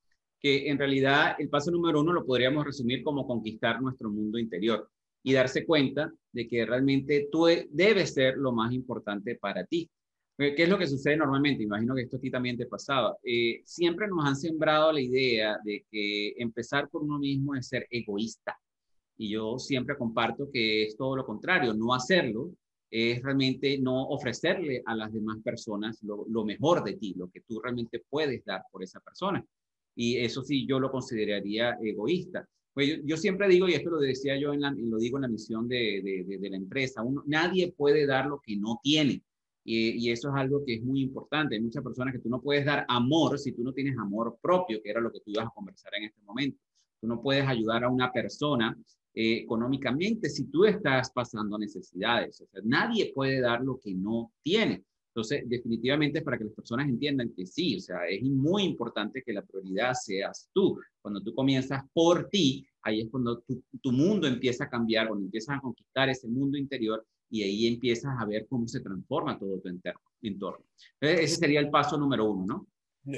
[0.44, 4.90] que en realidad el paso número uno lo podríamos resumir como conquistar nuestro mundo interior
[5.24, 9.90] y darse cuenta de que realmente tú e, debes ser lo más importante para ti.
[10.38, 11.64] Eh, ¿Qué es lo que sucede normalmente?
[11.64, 13.16] Imagino que esto aquí también te pasaba.
[13.24, 17.88] Eh, siempre nos han sembrado la idea de que empezar por uno mismo es ser
[17.90, 18.60] egoísta.
[19.18, 22.52] Y yo siempre comparto que es todo lo contrario, no hacerlo
[22.96, 27.42] es realmente no ofrecerle a las demás personas lo, lo mejor de ti, lo que
[27.42, 29.44] tú realmente puedes dar por esa persona.
[29.96, 32.48] Y eso sí, yo lo consideraría egoísta.
[32.72, 35.28] Pues yo, siempre digo, y esto lo decía yo, en la, lo digo en la
[35.28, 36.02] misión de,
[36.40, 39.24] de, la empresa, uno, nadie puede dar lo que no tiene.
[39.64, 41.56] Y, y, eso es algo que es muy importante.
[41.56, 44.82] Hay muchas personas que tú no puedes dar amor si tú no tienes amor propio,
[44.84, 46.60] que era lo que tú ibas a conversar en este momento.
[47.02, 48.78] Tú no puedes ayudar a una persona
[49.16, 52.42] eh, económicamente si tú estás pasando necesidades.
[52.42, 54.84] O sea, nadie puede dar lo que no tiene.
[55.10, 59.32] Entonces, definitivamente para que las personas entiendan que sí, o sea, es muy importante que
[59.32, 60.80] la prioridad seas tú.
[61.00, 65.26] Cuando tú comienzas por ti, ahí es cuando tu, tu mundo empieza a cambiar, cuando
[65.26, 69.60] empiezas a conquistar ese mundo interior y ahí empiezas a ver cómo se transforma todo
[69.60, 69.70] tu
[70.24, 70.66] entorno.
[71.00, 72.68] Entonces, ese sería el paso número uno, ¿no?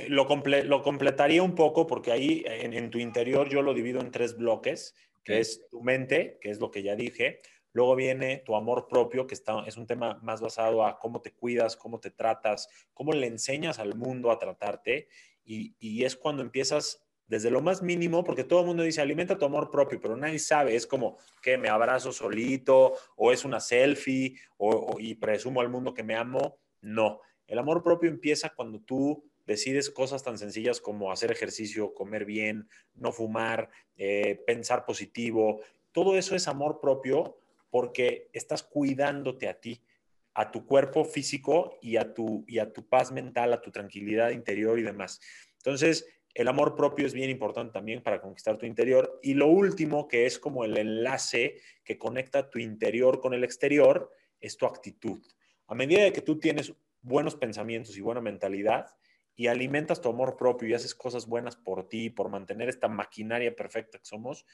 [0.09, 4.01] Lo, comple lo completaría un poco porque ahí en, en, tu interior yo lo divido
[4.01, 4.95] en tres bloques,
[5.25, 7.41] que es tu mente, que es lo que ya dije,
[7.75, 11.33] Luego viene tu amor propio, que está, es un tema más basado a cómo te
[11.33, 15.09] cuidas, cómo te tratas, cómo le enseñas al mundo a tratarte.
[15.43, 19.43] Y, es cuando empiezas desde lo más mínimo, porque todo el mundo dice, alimenta tu
[19.43, 24.37] amor propio, pero nadie sabe, es como que me abrazo solito, o es una selfie,
[24.55, 26.59] o, y presumo al mundo que me amo.
[26.79, 32.25] No, el amor propio empieza cuando tú decides cosas tan sencillas como hacer ejercicio, comer
[32.25, 35.61] bien, no fumar, eh, pensar positivo.
[35.91, 37.37] Todo eso es amor propio
[37.69, 39.81] porque estás cuidándote a ti.
[40.37, 44.31] a tu cuerpo físico y a tu, y a tu paz mental, a tu tranquilidad
[44.31, 45.21] interior y demás.
[45.59, 49.17] Entonces, el amor propio es bien importante también para conquistar tu interior.
[49.23, 54.11] Y lo último, que es como el enlace que conecta tu interior con el exterior,
[54.41, 55.23] es tu actitud.
[55.67, 58.87] A medida de que tú tienes buenos pensamientos y buena mentalidad
[59.35, 63.55] y alimentas tu amor propio y haces cosas buenas por ti, por mantener esta maquinaria
[63.55, 64.45] perfecta que somos,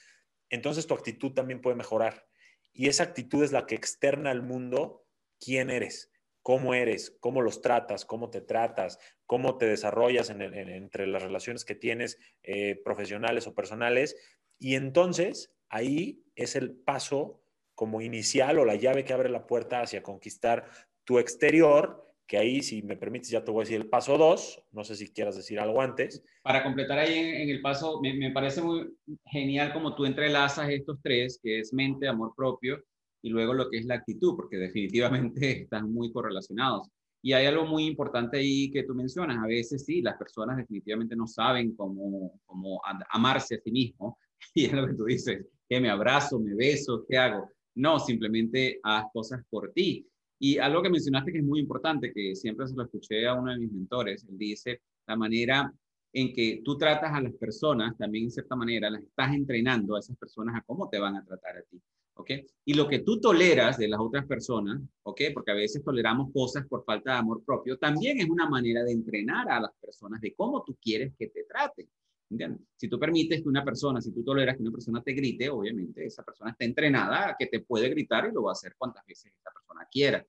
[0.50, 2.28] entonces tu actitud también puede mejorar.
[2.74, 5.06] Y esa actitud es la que externa al mundo
[5.39, 11.22] quién eres cómo eres, cómo los tratas, cómo te tratas, cómo te desarrollas entre las
[11.22, 14.15] relaciones que tienes eh, profesionales o personales.
[14.58, 17.44] Y entonces ahí es el paso
[17.76, 20.70] como inicial o la llave que abre la puerta hacia conquistar
[21.04, 24.63] tu exterior, que ahí, si me permites, ya te voy a decir el paso dos,
[24.72, 26.24] no sé si quieras decir algo antes.
[26.44, 28.89] Para completar ahí en, el paso, me, me parece muy
[29.26, 32.82] genial como tú entrelazas estos tres, que es mente, amor propio
[33.22, 35.32] y luego lo que es la actitud, porque definitivamente
[35.63, 36.88] están muy correlacionados.
[37.22, 39.38] Y hay algo muy importante ahí que tú mencionas.
[39.44, 44.17] A veces sí, las personas definitivamente no saben cómo, cómo amarse a sí mismo.
[44.56, 47.50] Y es lo que tú dices, que me abrazo, me beso, ¿qué hago?
[47.76, 50.08] No, simplemente haz cosas por ti.
[50.43, 53.51] Y algo que mencionaste que es muy importante, que siempre se lo escuché a uno
[53.51, 55.71] de mis mentores, él dice, la manera
[56.12, 59.99] en que tú tratas a las personas, también en cierta manera, las estás entrenando a
[59.99, 61.80] esas personas a cómo te van a tratar a ti.
[62.15, 62.32] ¿ok?
[62.65, 65.21] Y lo que tú toleras de las otras personas, ¿ok?
[65.32, 68.93] Porque a veces toleramos cosas por falta de amor propio, también es una manera de
[68.93, 71.88] entrenar a las personas de cómo tú quieres que te traten.
[72.32, 72.62] ¿Entiendes?
[72.78, 76.06] Si tú permites que una persona, si tú toleras que una persona te grite, obviamente
[76.06, 79.06] esa persona está entrenada a que te puede gritar y lo va a hacer cuantas
[79.06, 80.26] veces esa persona quiera.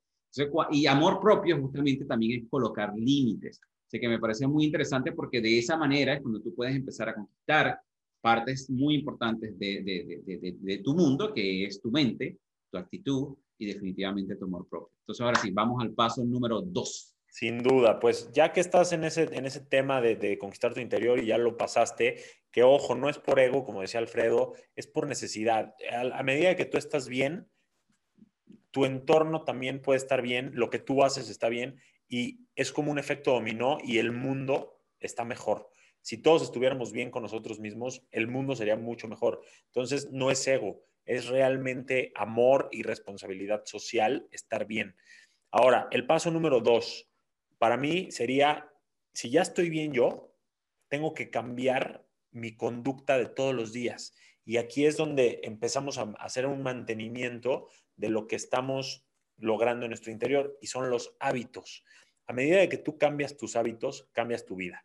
[0.72, 3.60] y amor propio justamente también es colocar límites.
[3.86, 7.08] Así que me parece muy interesante porque de esa manera es cuando tú puedes empezar
[7.08, 7.78] a conquistar
[8.20, 12.38] partes muy importantes de, de, de, tu mundo, que es tu mente,
[12.70, 14.96] tu actitud y definitivamente tu amor propio.
[15.00, 17.11] Entonces, ahora sí, vamos al paso número dos.
[17.32, 21.18] Sin duda, pues ya que estás en ese, en ese tema de, conquistar tu interior
[21.18, 25.06] y ya lo pasaste, que ojo, no es por ego, como decía Alfredo, es por
[25.06, 25.74] necesidad.
[25.90, 27.48] A, a medida que tú estás bien,
[28.70, 32.92] tu entorno también puede estar bien, lo que tú haces está bien y es como
[32.92, 38.04] un efecto dominó y el mundo está mejor si todos estuviéramos bien con nosotros mismos,
[38.10, 39.40] el mundo sería mucho mejor.
[39.66, 44.96] Entonces, no es ego, es realmente amor y responsabilidad social estar bien.
[45.52, 47.08] Ahora, el paso número dos,
[47.62, 48.68] para mí sería,
[49.12, 50.34] si ya estoy bien yo,
[50.88, 54.16] tengo que cambiar mi conducta de todos los días.
[54.44, 59.90] Y aquí es donde empezamos a hacer un mantenimiento de lo que estamos logrando en
[59.90, 61.84] nuestro interior y son los hábitos.
[62.26, 64.84] A medida de que tú cambias tus hábitos, cambias tu vida.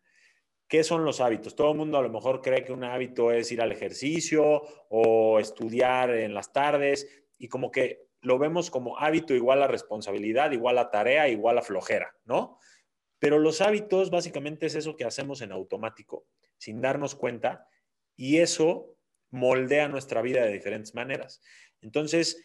[0.68, 1.56] ¿Qué son los hábitos?
[1.56, 5.40] Todo el mundo a lo mejor cree que un hábito es ir al ejercicio o
[5.40, 10.78] estudiar en las tardes y como que lo vemos como hábito igual a responsabilidad, igual
[10.78, 12.58] a tarea, igual a flojera, ¿no?
[13.18, 16.26] Pero los hábitos básicamente es eso que hacemos en automático,
[16.56, 17.68] sin darnos cuenta,
[18.16, 18.96] y eso
[19.30, 21.40] moldea nuestra vida de diferentes maneras.
[21.80, 22.44] Entonces,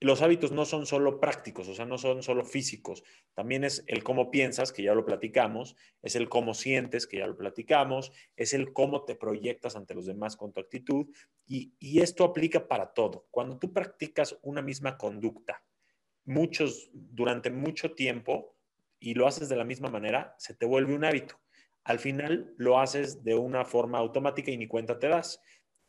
[0.00, 4.02] los hábitos no son solo prácticos, o sea, no son solo físicos, también es el
[4.04, 8.52] cómo piensas, que ya lo platicamos, es el cómo sientes, que ya lo platicamos, es
[8.52, 11.06] el cómo te proyectas ante los demás con tu actitud,
[11.46, 13.26] y, esto aplica para todo.
[13.30, 15.64] Cuando tú practicas una misma conducta,
[16.24, 18.54] muchos, durante mucho tiempo,
[19.00, 21.40] y lo haces de la misma manera, se te vuelve un hábito.
[21.84, 25.40] Al final lo haces de una forma automática y ni cuenta te das.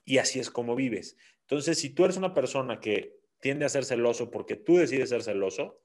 [0.06, 1.18] Y así es como vives.
[1.42, 5.24] Entonces, si tú eres una persona que tiende a ser celoso porque tú decides ser
[5.24, 5.82] celoso,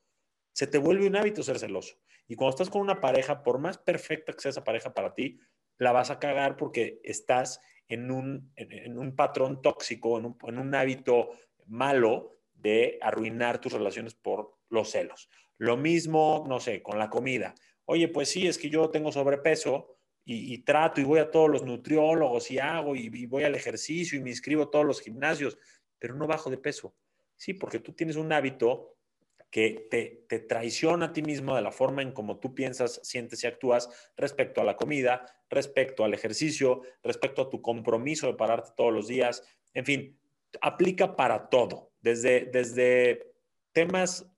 [0.53, 1.97] se te vuelve un hábito ser celoso.
[2.29, 5.39] Y cuando estás con una pareja, por más perfecta que sea esa pareja para ti,
[5.79, 11.31] la vas a cagar porque estás en un, en, un patrón tóxico, en un, hábito
[11.67, 15.29] malo de arruinar tus relaciones por los celos.
[15.59, 17.55] Lo mismo, no sé, con la comida.
[17.85, 21.65] Oye, pues sí, es que yo tengo sobrepeso y, trato y voy a todos los
[21.65, 25.59] nutriólogos y hago y, y, voy al ejercicio y me inscribo a todos los gimnasios,
[25.99, 26.95] pero no bajo de peso.
[27.43, 28.95] Sí, porque tú tienes un hábito
[29.51, 33.49] que te, traiciona a ti mismo de la forma en cómo tú piensas, sientes y
[33.49, 38.93] actúas respecto a la comida, respecto al ejercicio, respecto a tu compromiso de pararte todos
[38.93, 39.43] los días.
[39.75, 40.17] En fin,
[40.61, 43.35] aplica para todo, desde, desde
[43.73, 44.33] temas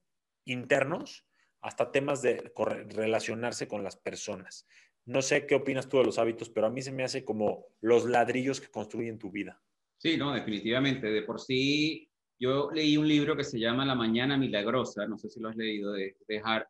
[0.47, 1.27] internos
[1.61, 2.55] hasta temas de
[2.89, 4.67] relacionarse con las personas.
[5.05, 7.67] No sé qué opinas tú de los hábitos, pero a mí se me hace como
[7.83, 9.63] los ladrillos que construyen tu vida.
[9.99, 11.09] Sí, no, definitivamente.
[11.09, 15.31] De por sí, yo leí un libro que se llama La Mañana Milagrosa, no sé
[15.31, 16.69] si lo has leído, de, de Hart.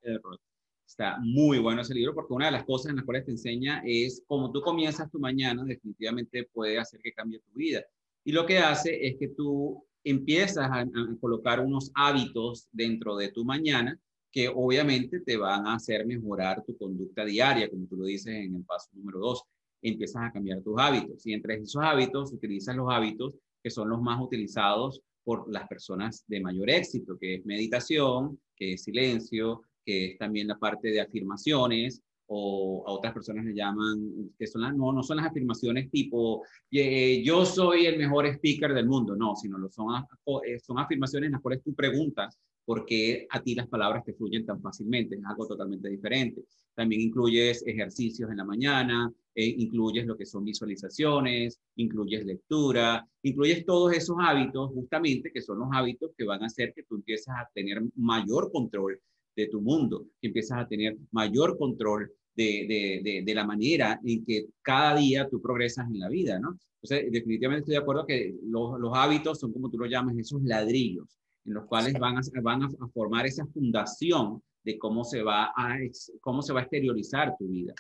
[0.87, 3.83] Está muy bueno ese libro porque una de las cosas en las cuales te enseña
[3.85, 7.83] es cómo tú comienzas tu mañana, definitivamente puede hacer que cambie tu vida.
[8.25, 10.89] Y lo que hace es que tú empiezas a, a
[11.21, 13.99] colocar unos hábitos dentro de tu mañana
[14.31, 18.57] que obviamente te van a hacer mejorar tu conducta diaria, como tú lo dices en
[18.57, 19.45] el paso número dos.
[19.81, 24.03] Empiezas a cambiar tus hábitos y entre esos hábitos utilizas los hábitos que son los
[24.03, 30.13] más utilizados por las personas de mayor éxito, que es meditación, que es silencio, que
[30.13, 34.75] es también la parte de afirmaciones, o a otras personas le llaman, que son las,
[34.75, 39.37] no, no son las afirmaciones tipo, eh, yo soy el mejor speaker del mundo, no,
[39.37, 40.05] sino lo son,
[40.47, 44.15] eh, son afirmaciones en las cuales tú preguntas por qué a ti las palabras te
[44.15, 46.45] fluyen tan fácilmente, es algo totalmente diferente.
[46.75, 53.65] También incluyes ejercicios en la mañana, eh, incluyes lo que son visualizaciones, incluyes lectura, incluyes
[53.65, 57.29] todos esos hábitos justamente que son los hábitos que van a hacer que tú empieces
[57.29, 59.01] a tener mayor control
[59.37, 64.25] de tu mundo, que empiezas a tener mayor control de, de, de, la manera en
[64.25, 66.59] que cada día tú progresas en la vida, ¿no?
[66.83, 70.43] Entonces, definitivamente estoy de acuerdo que los, los hábitos son, como tú lo llamas, esos
[70.43, 71.07] ladrillos
[71.45, 75.79] en los cuales van a, van a formar esa fundación de cómo se, va a,
[76.21, 77.75] cómo se va a exteriorizar tu vida.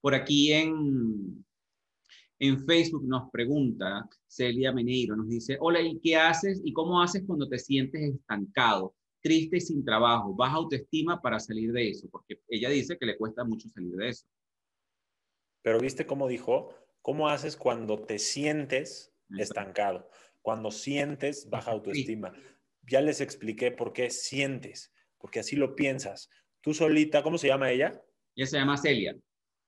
[0.00, 1.44] Por aquí en,
[2.38, 7.24] en Facebook nos pregunta Celia Meneiro, nos dice, hola, ¿y qué haces y cómo haces
[7.26, 8.94] cuando te sientes estancado?
[9.20, 13.16] triste y sin trabajo, baja autoestima para salir de eso, porque ella dice que le
[13.16, 14.26] cuesta mucho salir de eso.
[15.62, 20.08] Pero viste cómo dijo, ¿cómo haces cuando te sientes estancado?
[20.42, 22.32] Cuando sientes baja autoestima.
[22.82, 26.30] Ya les expliqué por qué sientes, porque así lo piensas.
[26.60, 28.02] Tú solita, ¿cómo se llama ella?
[28.34, 29.16] Ella se llama Celia.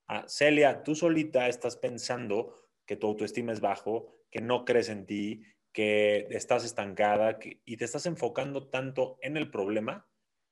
[0.06, 2.54] Ah, Celia, tú solita estás pensando
[2.86, 7.84] que tu autoestima es bajo, que no crees en ti, que estás estancada y te
[7.84, 10.06] estás enfocando tanto en el problema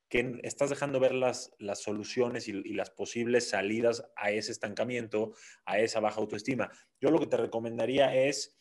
[0.09, 5.33] que estás dejando ver las, las soluciones y, y, las posibles salidas a ese estancamiento,
[5.65, 6.69] a esa baja autoestima.
[6.99, 8.59] Yo lo que te recomendaría es,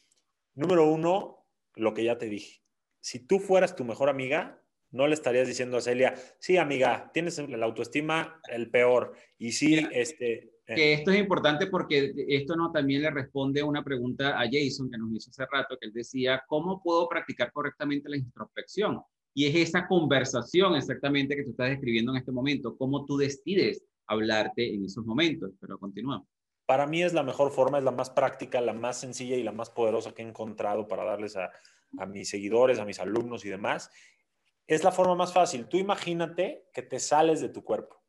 [0.55, 2.60] número uno, lo que ya te dije.
[3.01, 4.61] Si tú fueras tu mejor amiga,
[4.93, 9.13] no le estarías diciendo a Celia, sí, amiga, tienes la autoestima el peor.
[9.39, 10.33] Y sí, este,
[10.67, 10.75] eh.
[10.75, 14.91] que esto es importante porque esto no también le responde a una pregunta a Jason
[14.91, 19.01] que nos hizo hace rato, que él decía, ¿cómo puedo practicar correctamente la introspección?
[19.33, 23.85] Y es esa conversación exactamente que tú estás describiendo en este momento, cómo tú decides
[24.07, 25.53] hablarte en esos momentos.
[25.61, 26.27] Pero continuamos.
[26.67, 29.53] Para mí es la mejor forma, es la más práctica, la más sencilla y la
[29.53, 31.51] más poderosa que he encontrado para darles a,
[31.99, 33.91] a mis seguidores, a mis alumnos y demás.
[34.67, 35.67] Es la forma más fácil.
[35.67, 38.03] Tú imagínate que te sales de tu cuerpo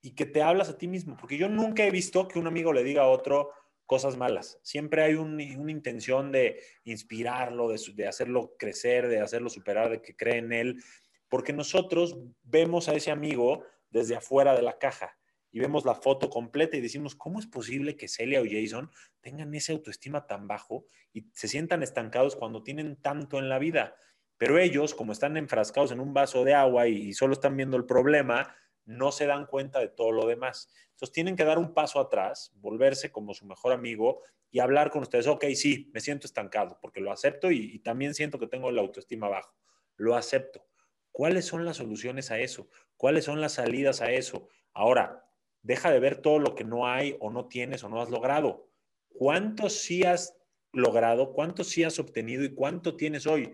[0.00, 2.72] y que te hablas a ti mismo, porque yo nunca he visto que un amigo
[2.72, 3.50] le diga a otro
[3.86, 4.58] cosas malas.
[4.62, 10.38] Siempre hay una intención de inspirarlo, de, hacerlo crecer, de hacerlo superar, de que cree
[10.38, 10.82] en él,
[11.28, 15.16] porque nosotros vemos a ese amigo desde afuera de la caja
[15.52, 19.54] y vemos la foto completa y decimos, ¿cómo es posible que Celia o Jason tengan
[19.54, 23.94] ese autoestima tan bajo y se sientan estancados cuando tienen tanto en la vida?
[24.38, 27.84] Pero ellos, como están enfrascados en un vaso de agua y solo están viendo el
[27.84, 30.72] problema, no se dan cuenta de todo lo demás.
[30.90, 35.02] Entonces tienen que dar un paso atrás, volverse como su mejor amigo y hablar con
[35.02, 38.82] ustedes, ok, sí, me siento estancado porque lo acepto y, también siento que tengo la
[38.82, 39.54] autoestima bajo,
[39.96, 40.66] lo acepto.
[41.10, 42.68] ¿Cuáles son las soluciones a eso?
[42.96, 44.48] ¿Cuáles son las salidas a eso?
[44.72, 45.26] Ahora,
[45.62, 48.68] deja de ver todo lo que no hay o no tienes o no has logrado.
[49.08, 50.36] ¿Cuánto sí has
[50.72, 51.32] logrado?
[51.32, 53.52] ¿Cuánto sí has obtenido y cuánto tienes hoy?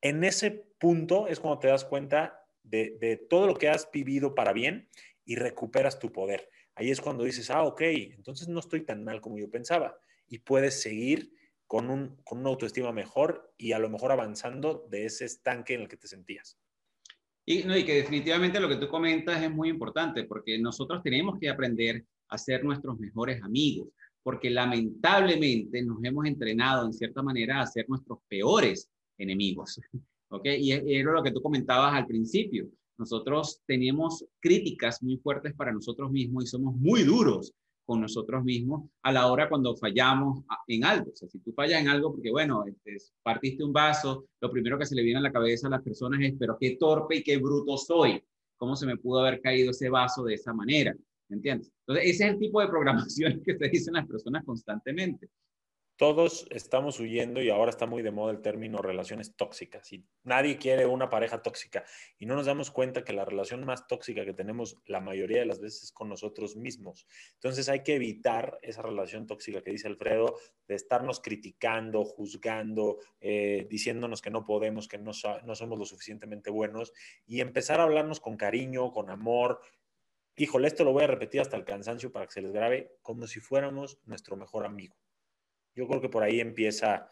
[0.00, 4.52] En ese punto es cuando te das cuenta de, todo lo que has vivido para
[4.52, 4.88] bien
[5.24, 6.48] y recuperas tu poder.
[6.74, 10.38] Ahí es cuando dices, ah, ok, entonces no estoy tan mal como yo pensaba y
[10.38, 11.32] puedes seguir
[11.66, 15.82] con, un, con una autoestima mejor y a lo mejor avanzando de ese estanque en
[15.82, 16.58] el que te sentías.
[17.50, 21.38] Y, no, y que definitivamente lo que tú comentas es muy importante porque nosotros tenemos
[21.38, 23.88] que aprender a ser nuestros mejores amigos,
[24.22, 29.80] porque lamentablemente nos hemos entrenado en cierta manera a ser nuestros peores enemigos.
[30.28, 30.44] ¿ok?
[30.58, 32.68] Y era lo que tú comentabas al principio.
[32.98, 37.54] Nosotros tenemos críticas muy fuertes para nosotros mismos y somos muy duros
[37.88, 41.10] con nosotros mismos a la hora cuando fallamos en algo.
[41.10, 44.78] O sea, si tú fallas en algo porque, bueno, este, partiste un vaso, lo primero
[44.78, 47.22] que se le viene a la cabeza a las personas es, pero qué torpe y
[47.22, 48.22] qué bruto soy.
[48.58, 50.94] ¿Cómo se me pudo haber caído ese vaso de esa manera?
[51.30, 51.72] ¿Me entiendes?
[51.86, 55.30] Entonces, ese es el tipo de programación que se dicen las personas constantemente
[55.98, 60.56] todos estamos huyendo y ahora está muy de moda el término relaciones tóxicas y nadie
[60.56, 61.84] quiere una pareja tóxica
[62.18, 65.46] y no nos damos cuenta que la relación más tóxica que tenemos la mayoría de
[65.46, 67.08] las veces es con nosotros mismos.
[67.34, 73.66] Entonces hay que evitar esa relación tóxica que dice Alfredo de estarnos criticando, juzgando, eh,
[73.68, 76.92] diciéndonos que no podemos, que no, somos lo suficientemente buenos
[77.26, 79.60] y empezar a hablarnos con cariño, con amor.
[80.36, 83.26] Híjole, esto lo voy a repetir hasta el cansancio para que se les grabe como
[83.26, 84.94] si fuéramos nuestro mejor amigo.
[85.78, 87.06] Yo creo que por ahí empieza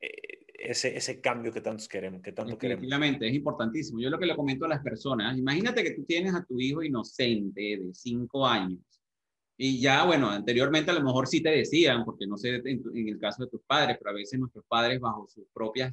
[0.00, 2.22] eh, ese, ese cambio que tantos queremos.
[2.22, 4.00] Que tanto Definitivamente, es importantísimo.
[4.00, 6.82] Yo lo que le comento a las personas, imagínate que tú tienes a tu hijo
[6.82, 8.80] inocente de cinco años
[9.62, 13.18] y ya, bueno, anteriormente a lo mejor sí te decían, porque no sé en, el
[13.18, 15.92] caso de tus padres, pero a veces nuestros padres bajo sus propias,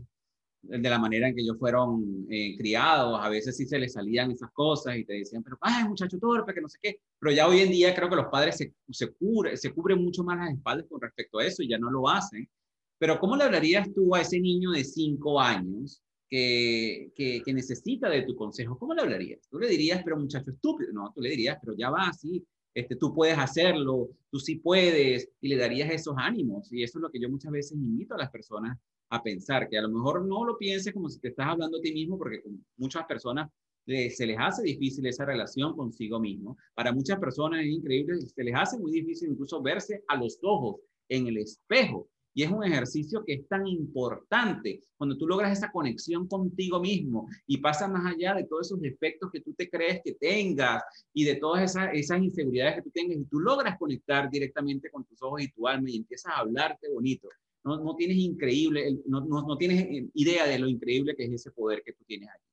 [0.62, 4.32] de la manera en que ellos fueron eh, criados, a veces sí se les salían
[4.32, 7.00] esas cosas y te decían, pero, ay, muchacho torpe, que no sé qué.
[7.20, 10.24] Pero ya hoy en día creo que los padres se, se, cubre, se cubren mucho
[10.24, 12.50] más las espaldas con respecto a eso y ya no lo hacen.
[12.98, 18.10] Pero ¿cómo le hablarías tú a ese niño de cinco años que, que, que, necesita
[18.10, 18.78] de tu consejo?
[18.78, 19.48] ¿Cómo le hablarías?
[19.50, 20.92] Tú le dirías, pero muchacho estúpido.
[20.94, 22.46] No, tú le dirías, pero ya va, sí,
[22.78, 26.72] este, tú puedes hacerlo, tú sí puedes, y le darías esos ánimos.
[26.72, 28.78] Y eso es lo que yo muchas veces invito a las personas
[29.10, 31.82] a pensar, que a lo mejor no lo pienses como si te estás hablando a
[31.82, 32.42] ti mismo, porque
[32.78, 33.50] muchas personas
[33.86, 36.58] se les hace difícil esa relación consigo mismo.
[36.76, 40.82] Para muchas personas es increíble, se les hace muy difícil incluso verse a los ojos
[41.08, 45.72] en el espejo y es un ejercicio que es tan importante cuando tú logras esa
[45.72, 50.02] conexión contigo mismo y pasas más allá de todos esos defectos que tú te crees
[50.04, 50.84] que tengas
[51.14, 55.04] y de todas esas, esas inseguridades que tú tengas y tú logras conectar directamente con
[55.06, 57.28] tus ojos y tu alma y empiezas a hablarte bonito.
[57.68, 61.34] No, no tienes increíble, no, no, no tienes eh, idea de lo increíble que es
[61.34, 62.46] ese poder que tú tienes aquí.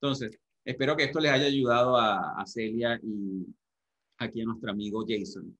[0.00, 3.46] Entonces, espero que esto les haya ayudado a, a Celia y
[4.18, 5.56] aquí a nuestro amigo Jason.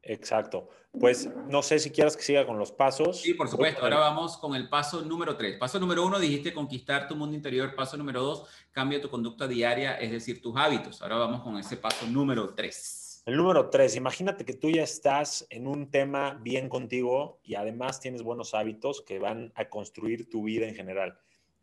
[0.00, 0.70] Exacto.
[0.98, 3.20] Pues no sé si quieras que siga con los pasos.
[3.20, 3.82] Sí, por supuesto.
[3.82, 5.58] Ahora vamos con el paso número tres.
[5.58, 7.74] Paso número uno, dijiste conquistar tu mundo interior.
[7.74, 11.02] Paso número dos, cambia tu conducta diaria, es decir, tus hábitos.
[11.02, 13.05] Ahora vamos con ese paso número tres.
[13.26, 17.98] El número tres, imagínate que tú ya estás en un tema bien contigo y además
[17.98, 21.18] tienes buenos hábitos que van a construir tu vida en general.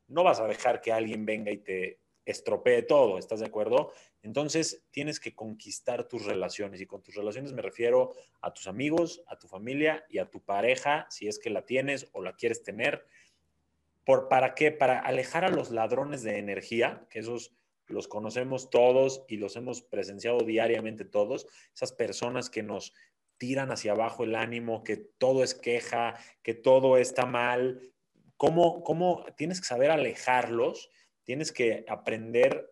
[0.10, 3.94] No vas a dejar que alguien venga y te estropee todo, ¿estás de acuerdo?
[4.24, 8.12] Entonces tienes que conquistar tus relaciones y con tus relaciones me refiero
[8.42, 12.10] a tus amigos, a tu familia y a tu pareja, si es que la tienes
[12.12, 13.08] o la quieres tener.
[14.04, 14.74] ¿Por, ¿Para qué?
[14.74, 17.56] Para alejar a los ladrones de energía, que esos
[17.88, 22.94] los conocemos todos y los hemos presenciado diariamente todos, esas personas que nos
[23.38, 27.82] tiran hacia abajo el ánimo, que todo es queja, que todo está mal.
[28.38, 30.90] ¿Cómo, cómo tienes que saber alejarlos?
[31.24, 32.70] tienes que aprender,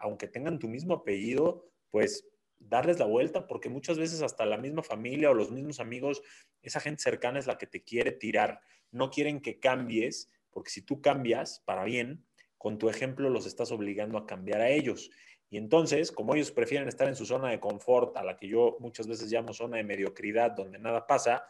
[0.00, 4.82] aunque tengan tu mismo apellido, pues darles la vuelta, porque muchas veces hasta la misma
[4.82, 6.22] familia o los mismos amigos,
[6.62, 8.60] esa gente cercana es la que te quiere tirar.
[8.90, 12.24] No quieren que cambies, porque si tú cambias para bien,
[12.64, 15.10] con tu ejemplo los estás obligando a cambiar a ellos.
[15.50, 18.78] Y entonces, como ellos prefieren estar en su zona de confort, a la que yo
[18.80, 21.44] muchas veces llamo zona de mediocridad, donde nada pasa,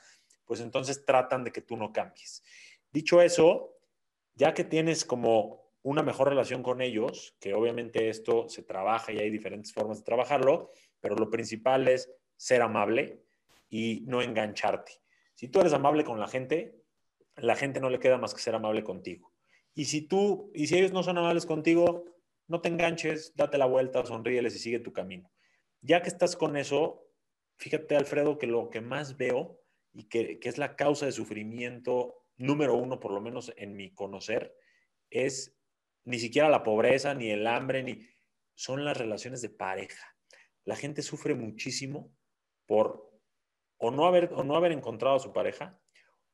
[0.45, 2.43] pues entonces tratan de que tú no cambies.
[2.93, 3.77] Dicho eso,
[4.35, 9.21] ya que tienes como una mejor relación con ellos, que obviamente esto se trabaja y
[9.21, 13.23] hay diferentes formas de trabajarlo, pero lo principal es ser amable
[13.71, 14.95] y no engancharte.
[15.37, 16.83] Si tú eres amable con la gente,
[17.37, 19.34] la gente no le queda más que ser amable contigo.
[19.75, 22.05] Y si tú, y si ellos no son amables contigo,
[22.47, 25.31] no te enganches, date la vuelta, sonríeles y sigue tu camino.
[25.81, 27.09] Ya que estás con eso,
[27.59, 29.61] fíjate, Alfredo, que lo que más veo
[29.93, 33.93] y que, que es la causa de sufrimiento número uno, por lo menos en mi
[33.93, 34.55] conocer,
[35.11, 35.57] es
[36.05, 38.07] ni siquiera la pobreza, ni el hambre, ni
[38.55, 40.17] son las relaciones de pareja.
[40.65, 42.15] La gente sufre muchísimo
[42.67, 43.11] por
[43.79, 45.79] o no haber, o no haber encontrado a su pareja,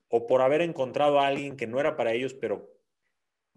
[0.09, 2.80] o por haber encontrado a alguien que no era para ellos, pero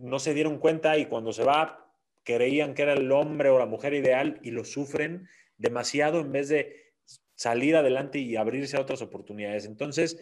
[0.04, 1.90] no se dieron cuenta y cuando se va
[2.24, 5.28] creían que era el hombre o la mujer ideal y lo sufren
[5.58, 6.94] demasiado en vez de
[7.36, 9.66] salir adelante y abrirse a otras oportunidades.
[9.66, 10.20] Entonces,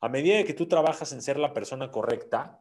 [0.00, 2.60] a medida que tú trabajas en ser la persona correcta,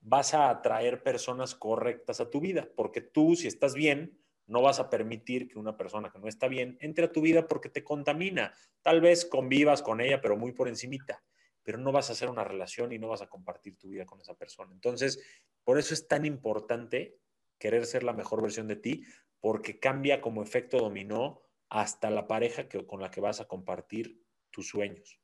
[0.00, 4.80] vas a atraer personas correctas a tu vida, porque tú, si estás bien, no vas
[4.80, 7.82] a permitir que una persona que no está bien entre a tu vida porque te
[7.82, 8.52] contamina.
[8.82, 11.22] Tal vez convivas con ella, pero muy por encimita,
[11.62, 14.20] pero no vas a hacer una relación y no vas a compartir tu vida con
[14.20, 14.72] esa persona.
[14.72, 15.20] Entonces,
[15.66, 17.18] por eso es tan importante
[17.58, 19.02] querer ser la mejor versión de ti,
[19.40, 24.22] porque cambia como efecto dominó hasta la pareja que, con la que vas a compartir
[24.52, 25.20] tus sueños.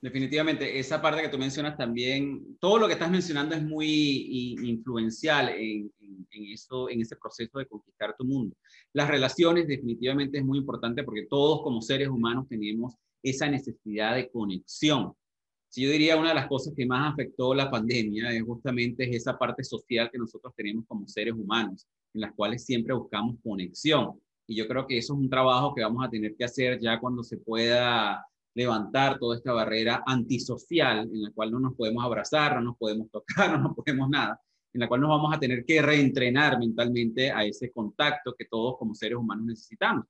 [0.00, 5.48] Definitivamente, esa parte que tú mencionas también, todo lo que estás mencionando es muy influencial
[5.48, 5.92] en,
[6.30, 8.54] eso, en ese proceso de conquistar tu mundo.
[8.92, 14.30] Las relaciones definitivamente es muy importante porque todos como seres humanos tenemos esa necesidad de
[14.30, 15.14] conexión.
[15.68, 19.36] Si yo diría una de las cosas que más afectó la pandemia es justamente esa
[19.36, 24.20] parte social que nosotros tenemos como seres humanos, en las cuales siempre buscamos conexión.
[24.46, 27.00] Y yo creo que eso es un trabajo que vamos a tener que hacer ya
[27.00, 32.54] cuando se pueda levantar toda esta barrera antisocial en la cual no nos podemos abrazar,
[32.54, 34.40] no nos podemos tocar, no nos podemos nada,
[34.72, 38.78] en la cual nos vamos a tener que reentrenar mentalmente a ese contacto que todos
[38.78, 40.06] como seres humanos necesitamos.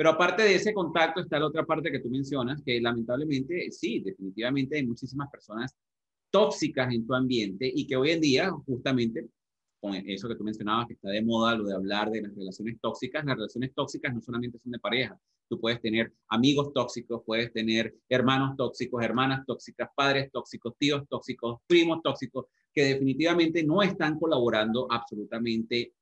[0.00, 4.00] Pero aparte de ese contacto está la otra parte que tú mencionas, que lamentablemente sí,
[4.00, 5.76] definitivamente hay muchísimas personas
[6.30, 9.28] tóxicas en tu ambiente y que hoy en día, justamente,
[9.78, 12.80] con eso que tú mencionabas, que está de moda, lo de hablar de las relaciones
[12.80, 15.20] tóxicas, las relaciones tóxicas no solamente son de pareja,
[15.50, 21.58] tú puedes tener amigos tóxicos, puedes tener hermanos tóxicos, hermanas tóxicas, padres tóxicos, tíos tóxicos,
[21.66, 25.92] primos tóxicos, que definitivamente no están colaborando absolutamente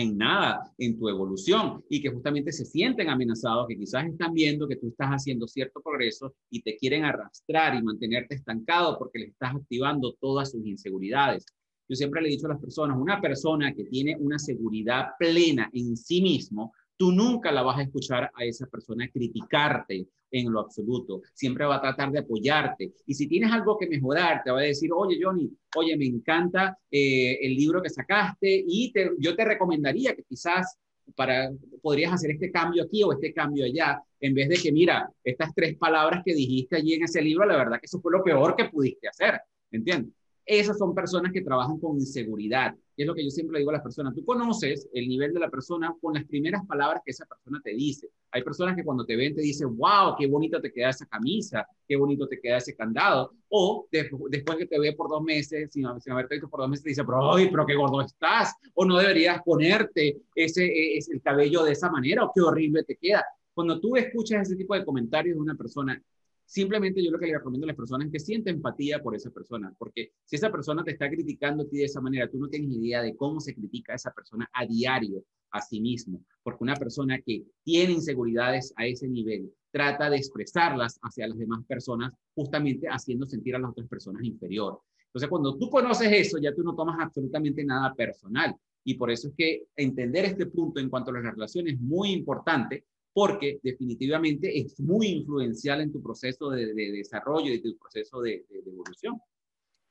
[0.00, 4.68] en nada en tu evolución y que justamente se sienten amenazados, que quizás están viendo
[4.68, 9.30] que tú estás haciendo cierto progreso y te quieren arrastrar y mantenerte estancado porque les
[9.30, 11.44] estás activando todas sus inseguridades.
[11.88, 15.70] Yo siempre le he dicho a las personas, una persona que tiene una seguridad plena
[15.72, 20.60] en sí mismo, tú nunca la vas a escuchar a esa persona criticarte en lo
[20.60, 21.22] absoluto.
[21.32, 22.92] Siempre va a tratar de apoyarte.
[23.06, 26.76] Y si tienes algo que mejorar, te va a decir, oye, Johnny, oye, me encanta
[26.90, 30.76] eh, el libro que sacaste y yo te recomendaría que quizás
[31.14, 35.08] para, podrías hacer este cambio aquí o este cambio allá, en vez de que, mira,
[35.24, 38.22] estas tres palabras que dijiste allí en ese libro, la verdad que eso fue lo
[38.22, 39.40] peor que pudiste hacer,
[39.70, 40.17] ¿entiendes?
[40.48, 42.74] Esas son personas que trabajan con inseguridad.
[42.96, 44.14] Y es lo que yo siempre le digo a las personas.
[44.14, 47.74] Tú conoces el nivel de la persona con las primeras palabras que esa persona te
[47.74, 48.08] dice.
[48.30, 51.68] Hay personas que cuando te ven te dicen, wow, qué bonito te queda esa camisa,
[51.86, 53.34] qué bonito te queda ese candado.
[53.50, 56.88] O después que te ve por dos meses, sin, haberte visto por dos meses, te
[56.88, 58.54] dice, pero, ay, pero qué gordo estás.
[58.72, 62.84] O no deberías ponerte ese, e, ese, el cabello de esa manera, o qué horrible
[62.84, 63.22] te queda.
[63.52, 66.02] Cuando tú escuchas ese tipo de comentarios de una persona,
[66.48, 69.28] Simplemente yo lo que le recomiendo a las personas es que sienta empatía por esa
[69.30, 72.48] persona, porque si esa persona te está criticando a ti de esa manera, tú no
[72.48, 76.64] tienes idea de cómo se critica a esa persona a diario a sí mismo, porque
[76.64, 82.14] una persona que tiene inseguridades a ese nivel trata de expresarlas hacia las demás personas,
[82.34, 84.80] justamente haciendo sentir a las otras personas inferior.
[85.04, 88.56] Entonces, cuando tú conoces eso, ya tú no tomas absolutamente nada personal.
[88.84, 92.10] Y por eso es que entender este punto en cuanto a las relaciones es muy
[92.12, 98.44] importante, porque definitivamente es muy influencial en tu proceso de, desarrollo y tu proceso de,
[98.50, 99.20] evolución.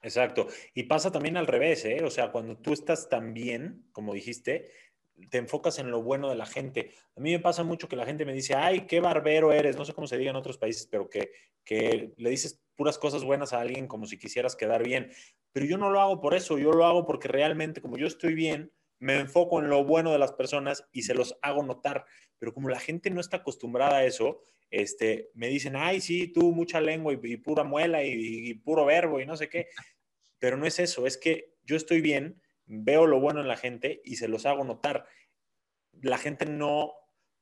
[0.02, 0.48] Exacto.
[0.74, 2.04] Y pasa también al revés, ¿eh?
[2.04, 4.70] O sea, cuando tú estás tan bien, como dijiste,
[5.30, 6.92] te enfocas en lo bueno de la gente.
[7.16, 9.86] A mí me pasa mucho que la gente me dice, ay, qué barbero eres, no
[9.86, 11.32] sé cómo se diga en otros países, pero que,
[11.66, 15.12] que le dices puras cosas buenas a alguien como si quisieras quedar bien.
[15.52, 18.36] Pero yo no lo hago por eso, yo lo hago porque realmente como yo estoy
[18.36, 22.06] bien, me enfoco en lo bueno de las personas y se los hago notar
[22.40, 26.52] pero como la gente no está acostumbrada a eso, este, me dicen, ay, sí, tú
[26.52, 29.68] mucha lengua y, pura muela y, puro verbo y no sé qué,
[30.40, 34.02] pero no es eso, es que yo estoy bien, veo lo bueno en la gente
[34.04, 35.06] y se los hago notar.
[36.02, 36.94] La gente no,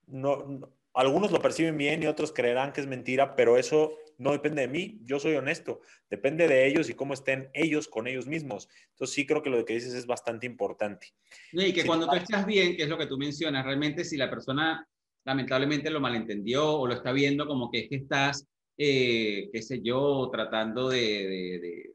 [0.08, 4.62] no algunos lo perciben bien y otros creerán que es mentira, pero eso no depende
[4.62, 8.70] de mí, yo soy honesto, depende de ellos y cómo estén ellos con ellos mismos.
[8.92, 11.14] Entonces sí creo que lo que dices es bastante importante.
[11.52, 14.30] Y que cuando tú estás bien, que es lo que tú mencionas, realmente si la
[14.30, 14.88] persona
[15.26, 18.48] lamentablemente lo malentendió o lo está viendo como que es que estás,
[18.78, 21.92] eh, qué sé yo, tratando de,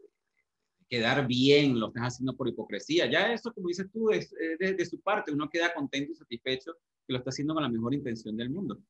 [0.89, 3.09] quedar bien, lo estás haciendo por hipocresía.
[3.09, 6.73] Ya eso, como dices tú, es de su parte, uno queda contento y satisfecho
[7.07, 8.81] que lo está haciendo con la mejor intención del mundo.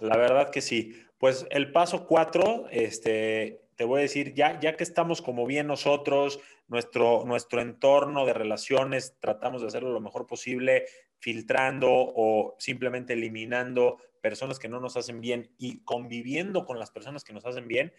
[0.00, 0.94] La verdad que sí.
[1.18, 5.66] Pues el paso cuatro, este, te voy a decir, ya, ya que estamos como bien
[5.66, 10.86] nosotros, nuestro, nuestro entorno de relaciones, tratamos de hacerlo lo mejor posible,
[11.18, 17.24] filtrando o simplemente eliminando personas que no nos hacen bien y conviviendo con las personas
[17.24, 17.92] que nos hacen bien,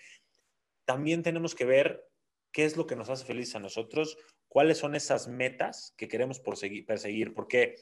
[0.85, 2.07] también tenemos que ver
[2.51, 6.39] qué es lo que nos hace feliz a nosotros, cuáles son esas metas que queremos
[6.39, 7.75] perseguir, porque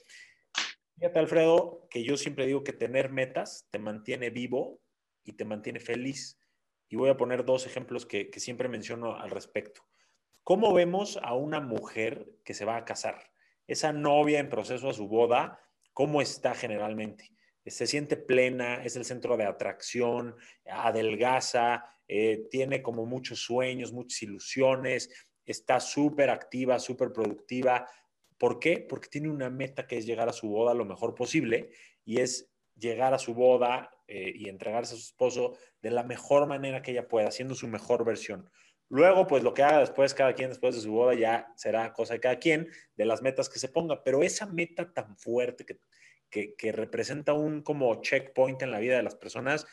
[1.00, 4.82] Fíjate, Alfredo, que yo siempre digo que tener metas te mantiene vivo
[5.24, 6.38] y te mantiene feliz.
[6.90, 9.82] Y voy a poner dos ejemplos que, siempre menciono al respecto.
[10.44, 13.32] ¿Cómo vemos a una mujer que se va a casar?
[13.66, 15.62] Esa novia en proceso a su boda,
[15.94, 17.32] ¿cómo está generalmente?
[17.66, 20.36] Se siente plena, es el centro de atracción,
[20.70, 25.10] adelgaza, eh, tiene como muchos sueños, muchas ilusiones,
[25.46, 27.88] está súper activa, súper productiva,
[28.40, 28.80] ¿Por qué?
[28.80, 31.72] Porque tiene una meta que es llegar a su boda lo mejor posible
[32.06, 36.48] y es llegar a su boda eh, y entregarse a su esposo de la mejor
[36.48, 38.50] manera que ella pueda, siendo su mejor versión.
[38.88, 42.14] Luego, pues lo que haga después cada quien después de su boda ya será cosa
[42.14, 45.66] de cada quien, de las metas que se ponga, pero esa meta tan fuerte
[46.30, 49.68] que, que representa un como checkpoint en la vida de las personas,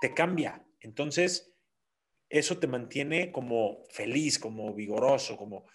[0.00, 0.64] te cambia.
[0.80, 1.52] Entonces,
[2.28, 5.66] eso te mantiene como feliz, como vigoroso, como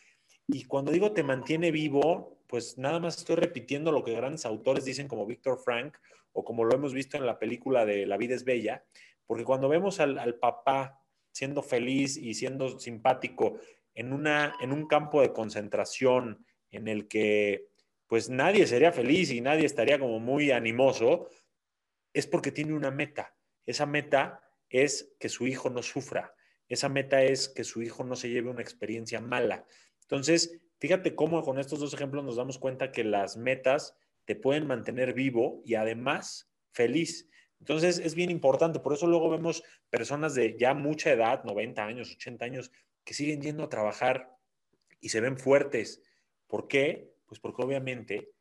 [0.51, 4.83] y cuando digo te mantiene vivo, pues nada más estoy repitiendo lo que grandes autores
[4.83, 5.97] dicen como Víctor Frank
[6.33, 8.83] o como lo hemos visto en la película de La vida es bella,
[9.25, 13.59] porque cuando vemos al, papá siendo feliz y siendo simpático
[13.93, 17.69] en, una, en un campo de concentración en el que
[18.07, 21.29] pues nadie sería feliz y nadie estaría como muy animoso,
[22.13, 23.33] es porque tiene una meta.
[23.65, 26.35] Esa meta es que su hijo no sufra,
[26.67, 29.65] esa meta es que su hijo no se lleve una experiencia mala.
[30.12, 33.95] Entonces, fíjate cómo con estos dos ejemplos nos damos cuenta que las metas
[34.26, 37.30] te pueden mantener vivo y además feliz.
[37.62, 38.82] Entonces, es bien importante.
[38.82, 42.72] Por eso luego vemos personas de ya mucha edad, 90 años, 80 años,
[43.05, 44.36] que siguen yendo a trabajar
[44.99, 46.03] y se ven fuertes.
[46.45, 47.14] ¿Por qué?
[47.26, 48.34] Pues porque obviamente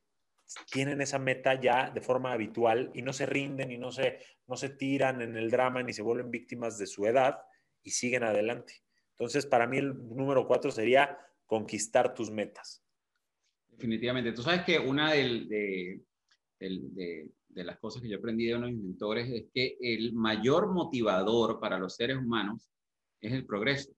[0.72, 4.18] tienen esa meta ya de forma habitual y no se rinden y no se,
[4.48, 7.38] no se tiran en el drama ni se vuelven víctimas de su edad
[7.84, 8.82] y siguen adelante.
[9.12, 11.16] Entonces, para mí el número cuatro sería
[11.50, 12.80] conquistar tus metas.
[13.68, 14.30] Definitivamente.
[14.30, 16.00] Tú sabes que una de,
[17.50, 21.96] las cosas que yo aprendí de unos mentores es que el mayor motivador para los
[21.96, 22.70] seres humanos
[23.20, 23.90] es el progreso.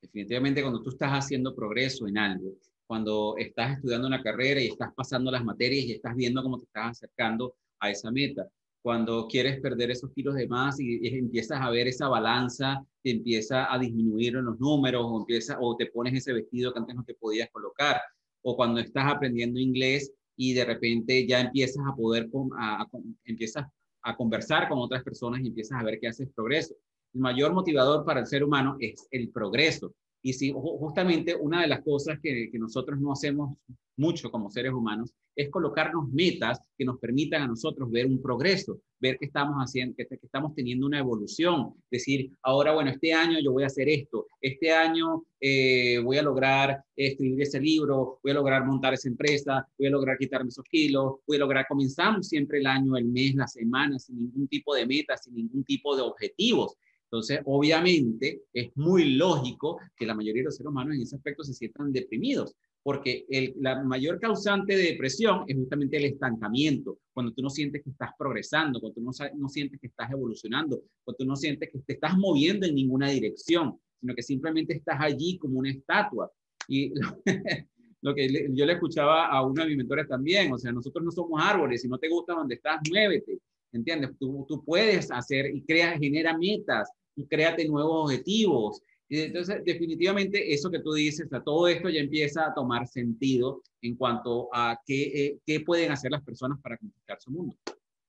[0.00, 4.94] Definitivamente cuando tú estás haciendo progreso en algo, cuando estás estudiando una carrera y estás
[4.94, 8.48] pasando las materias y estás viendo cómo te estás acercando a esa meta,
[8.86, 13.74] cuando quieres perder esos kilos de más y, empiezas a ver esa balanza, te empieza
[13.74, 17.02] a disminuir en los números o, empieza, o te pones ese vestido que antes no
[17.02, 18.00] te podías colocar,
[18.42, 22.28] o cuando estás aprendiendo inglés y de repente ya empiezas a poder,
[22.60, 22.86] a,
[23.24, 23.66] empiezas
[24.02, 26.76] a conversar con otras personas y empiezas a ver que haces progreso.
[27.12, 29.96] El mayor motivador para el ser humano es el progreso.
[30.26, 33.56] Y si justamente una de las cosas que, nosotros no hacemos
[33.96, 38.80] mucho como seres humanos es colocarnos metas que nos permitan a nosotros ver un progreso,
[38.98, 41.74] ver que estamos haciendo, que, que, estamos teniendo una evolución.
[41.88, 46.24] Decir, ahora, bueno, este año yo voy a hacer esto, este año eh, voy a
[46.24, 50.64] lograr escribir ese libro, voy a lograr montar esa empresa, voy a lograr quitarme esos
[50.64, 54.74] kilos, voy a lograr, comenzamos siempre el año, el mes, la semana, sin ningún tipo
[54.74, 56.74] de metas, sin ningún tipo de objetivos.
[57.16, 61.42] Entonces, obviamente, es muy lógico que la mayoría de los seres humanos en ese aspecto
[61.44, 67.32] se sientan deprimidos, porque el, la mayor causante de depresión es justamente el estancamiento, cuando
[67.32, 71.16] tú no sientes que estás progresando, cuando tú no, no sientes que estás evolucionando, cuando
[71.16, 75.38] tú no sientes que te estás moviendo en ninguna dirección, sino que simplemente estás allí
[75.38, 76.30] como una estatua.
[76.68, 76.92] Y
[78.02, 81.10] lo que yo le escuchaba a uno de mis mentores también, o sea, nosotros no
[81.10, 83.40] somos árboles, si no te gusta donde estás, muévete.
[83.76, 84.10] ¿entiendes?
[84.18, 86.90] Tú, tú puedes hacer y crea, genera metas
[87.24, 88.82] créate nuevos objetivos.
[89.08, 93.96] Y entonces, definitivamente, eso que tú dices, todo esto ya empieza a tomar sentido en
[93.96, 97.56] cuanto a qué, eh, qué pueden hacer las personas para conquistar su mundo.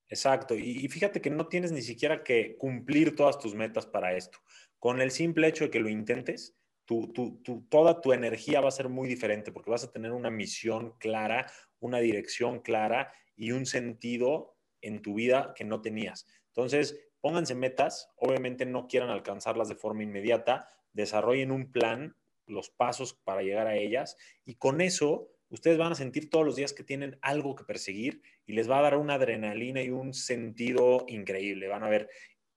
[0.09, 0.55] Exacto.
[0.55, 4.39] Y, fíjate que no tienes ni siquiera que cumplir todas tus metas para esto.
[4.79, 6.55] Con el simple hecho de que lo intentes,
[6.85, 10.29] tu, tu, toda tu energía va a ser muy diferente porque vas a tener una
[10.29, 16.25] misión clara, una dirección clara y un sentido en tu vida que no tenías.
[16.47, 16.97] Entonces,
[17.27, 22.15] pónganse metas, obviamente no quieran alcanzarlas de forma inmediata, desarrollen un plan,
[22.45, 24.15] los pasos para llegar a ellas
[24.45, 28.21] y con eso ustedes van a sentir todos los días que tienen algo que perseguir
[28.45, 32.09] y les va a dar una adrenalina y un sentido increíble, van a ver.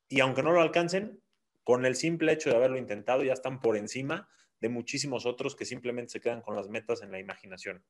[0.08, 1.20] Y aunque no lo alcancen,
[1.64, 4.28] con el simple hecho de haberlo intentado ya están por encima
[4.60, 7.82] de muchísimos otros que simplemente se quedan con las metas en la imaginación.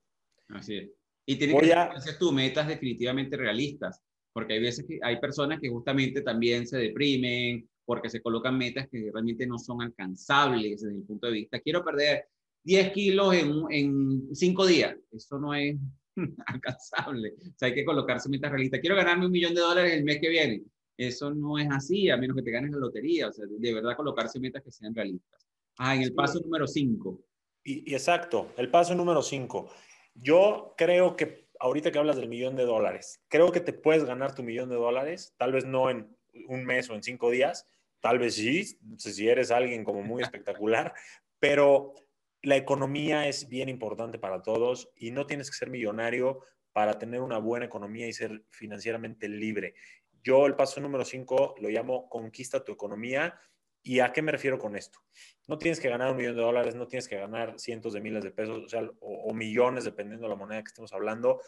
[0.49, 0.91] Así es.
[1.27, 4.03] Y tiene que ser tus metas definitivamente realistas
[4.33, 8.89] porque hay veces que hay personas que justamente también se deprimen porque se colocan metas
[8.89, 12.27] que realmente no son alcanzables desde el punto de vista, quiero perder
[12.63, 15.77] 10 kilos en, en 5 días, eso no es
[16.47, 20.05] alcanzable, o sea, hay que colocarse metas realistas, quiero ganarme un millón de dólares el
[20.05, 20.63] mes que viene,
[20.97, 23.97] eso no es así, a menos que te ganes la lotería, o sea, de verdad
[23.97, 25.47] colocarse metas que sean realistas.
[25.79, 27.25] Ah, en el paso número 5.
[27.65, 29.71] Y, y exacto, el paso número 5.
[30.15, 34.35] Yo creo que ahorita que hablas del millón de dólares, creo que te puedes ganar
[34.35, 36.17] tu millón de dólares, tal vez no en
[36.49, 37.67] un mes o en cinco días,
[38.01, 40.95] tal vez sí, si eres alguien como muy espectacular,
[41.39, 41.95] pero
[42.43, 46.41] la economía es bien importante para todos y no tienes que ser millonario
[46.73, 49.75] para tener una buena economía y ser financieramente libre.
[50.23, 53.39] Yo el paso número cinco lo llamo conquista tu economía
[53.83, 55.01] ¿Y a qué me refiero con esto?
[55.49, 58.23] No tienes que ganar un millón de dólares, no tienes que ganar cientos de miles
[58.23, 61.41] de pesos, o, o, millones, dependiendo de la moneda que estemos hablando.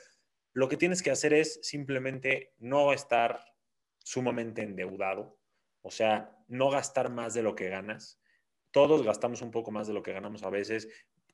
[0.53, 3.45] Lo que tienes que hacer es simplemente no estar
[3.99, 5.39] sumamente endeudado,
[5.83, 8.19] o sea, no gastar más de lo que ganas.
[8.71, 10.89] Todos gastamos un poco más de lo que ganamos a veces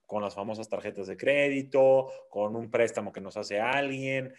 [0.07, 4.35] con las famosas tarjetas de crédito, con un préstamo que nos hace alguien,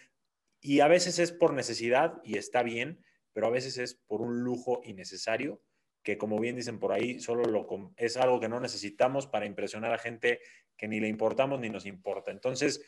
[0.60, 3.02] y a veces es por necesidad y está bien,
[3.32, 5.62] pero a veces es por un lujo innecesario
[6.02, 9.92] que como bien dicen por ahí, solo lo, es algo que no necesitamos para impresionar
[9.92, 10.40] a gente
[10.76, 12.30] que ni le importamos ni nos importa.
[12.30, 12.82] Entonces,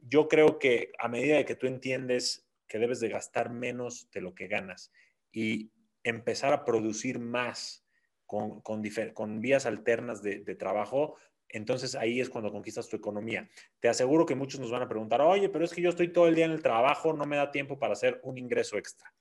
[0.00, 4.20] yo creo que a medida de que tú entiendes que debes de gastar menos de
[4.20, 4.92] lo que ganas
[5.30, 5.70] y
[6.02, 7.84] empezar a producir más
[8.26, 11.16] con, con, vías alternas de, de trabajo,
[11.48, 13.48] entonces ahí es cuando conquistas tu economía.
[13.78, 16.26] Te aseguro que muchos nos van a preguntar, oye, pero es que yo estoy todo
[16.26, 19.12] el día en el trabajo, no me da tiempo para hacer un ingreso extra.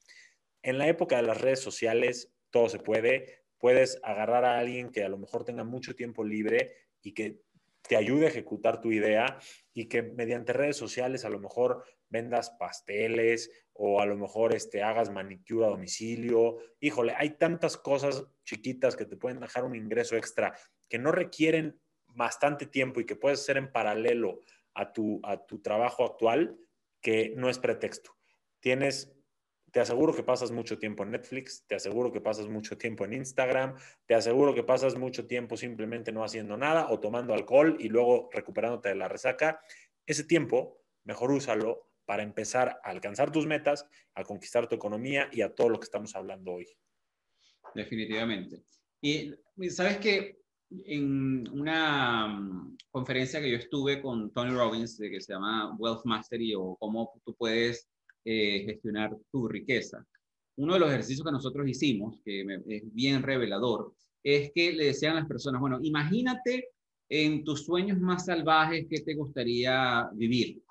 [0.63, 3.43] En la época de las redes sociales, todo se puede.
[3.57, 7.41] puedes agarrar a alguien que a lo mejor tenga mucho tiempo libre y que
[7.87, 9.39] te ayude a ejecutar tu idea
[9.73, 14.83] y que mediante redes sociales a lo mejor vendas pasteles o a lo mejor este,
[14.83, 16.57] hagas manicura a domicilio.
[16.79, 21.79] Híjole, hay tantas cosas chiquitas que te pueden dejar un ingreso extra que no requieren
[22.07, 24.39] bastante tiempo y que puedes hacer en paralelo
[24.73, 26.57] a tu, a tu trabajo actual
[27.01, 28.11] que no es pretexto.
[28.59, 29.14] Tienes
[29.75, 33.11] te aseguro que pasas mucho tiempo en Netflix, te aseguro que pasas mucho tiempo en
[33.11, 37.89] Instagram, te aseguro que pasas mucho tiempo simplemente no haciendo nada o tomando alcohol y
[37.89, 39.59] luego recuperándote de la resaca.
[40.05, 45.41] Ese tiempo, mejor úsalo para empezar a alcanzar tus metas, a conquistar tu economía y
[45.41, 46.67] a todo lo que estamos hablando hoy.
[47.73, 48.63] Definitivamente.
[49.01, 49.33] Y
[49.71, 55.33] sabes que en una mm, conferencia que yo estuve con Tony Robbins, de que se
[55.33, 57.89] llama Wealth Mastery o cómo tú puedes
[58.25, 60.05] eh, gestionar tu riqueza.
[60.57, 65.13] Uno de los ejercicios que nosotros hicimos, que es bien revelador, es que le decían
[65.13, 66.69] a las personas, bueno, imagínate
[67.07, 70.61] en tus sueños más salvajes que te gustaría vivir.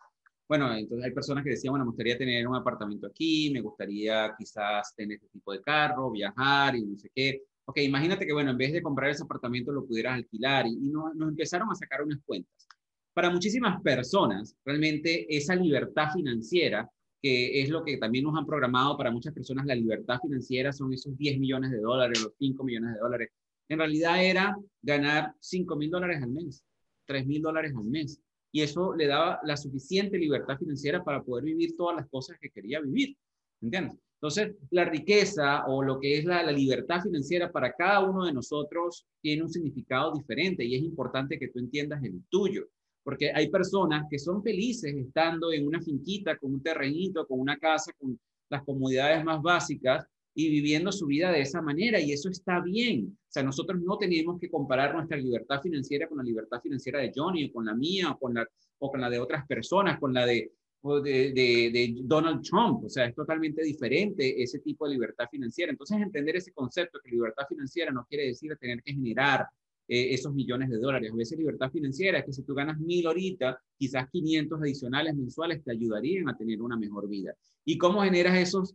[0.48, 4.34] Bueno, entonces hay personas que decían, bueno, me gustaría tener un apartamento aquí, me gustaría
[4.36, 7.42] quizás tener este tipo de carro, viajar y no sé qué.
[7.66, 10.90] Ok, imagínate que, bueno, en vez de comprar ese apartamento lo pudieras alquilar y, y
[10.90, 12.68] nos empezaron a sacar unas cuentas.
[13.14, 16.90] Para muchísimas personas, realmente esa libertad financiera
[17.25, 20.93] que es lo que también nos han programado para muchas personas, la libertad financiera son
[20.93, 23.31] esos 10 millones de dólares, los 5 millones de dólares.
[23.70, 26.62] En realidad era ganar 5 mil dólares al mes,
[27.07, 28.20] 3 mil dólares al mes.
[28.53, 32.51] Y eso le daba la suficiente libertad financiera para poder vivir todas las cosas que
[32.51, 33.16] quería vivir.
[33.62, 33.97] ¿Entiendes?
[34.16, 38.35] Entonces, la riqueza o lo que es la, la, libertad financiera para cada uno de
[38.35, 42.68] nosotros tiene un significado diferente y es importante que tú entiendas el tuyo
[43.05, 47.59] porque hay personas que son felices estando en una finquita, con un terrenito, con una
[47.59, 52.28] casa, con las comodidades más básicas y viviendo su vida de esa manera y eso
[52.28, 53.16] está bien.
[53.16, 57.12] O sea, nosotros no tenemos que comparar nuestra libertad financiera con la libertad financiera de
[57.14, 58.48] Johnny o con la mía o con la,
[58.78, 60.50] o con la de otras personas, con la de,
[60.82, 62.84] de, de, de Donald Trump.
[62.84, 65.70] O sea, es totalmente diferente ese tipo de libertad financiera.
[65.70, 69.46] Entonces, entender ese concepto que libertad financiera no quiere decir tener que generar
[69.87, 71.11] eh, esos millones de dólares.
[71.12, 75.62] A veces libertad financiera es que si tú ganas mil ahorita, quizás 500 adicionales mensuales
[75.62, 77.35] te ayudarían a tener una mejor vida.
[77.64, 78.74] ¿Y cómo generas esos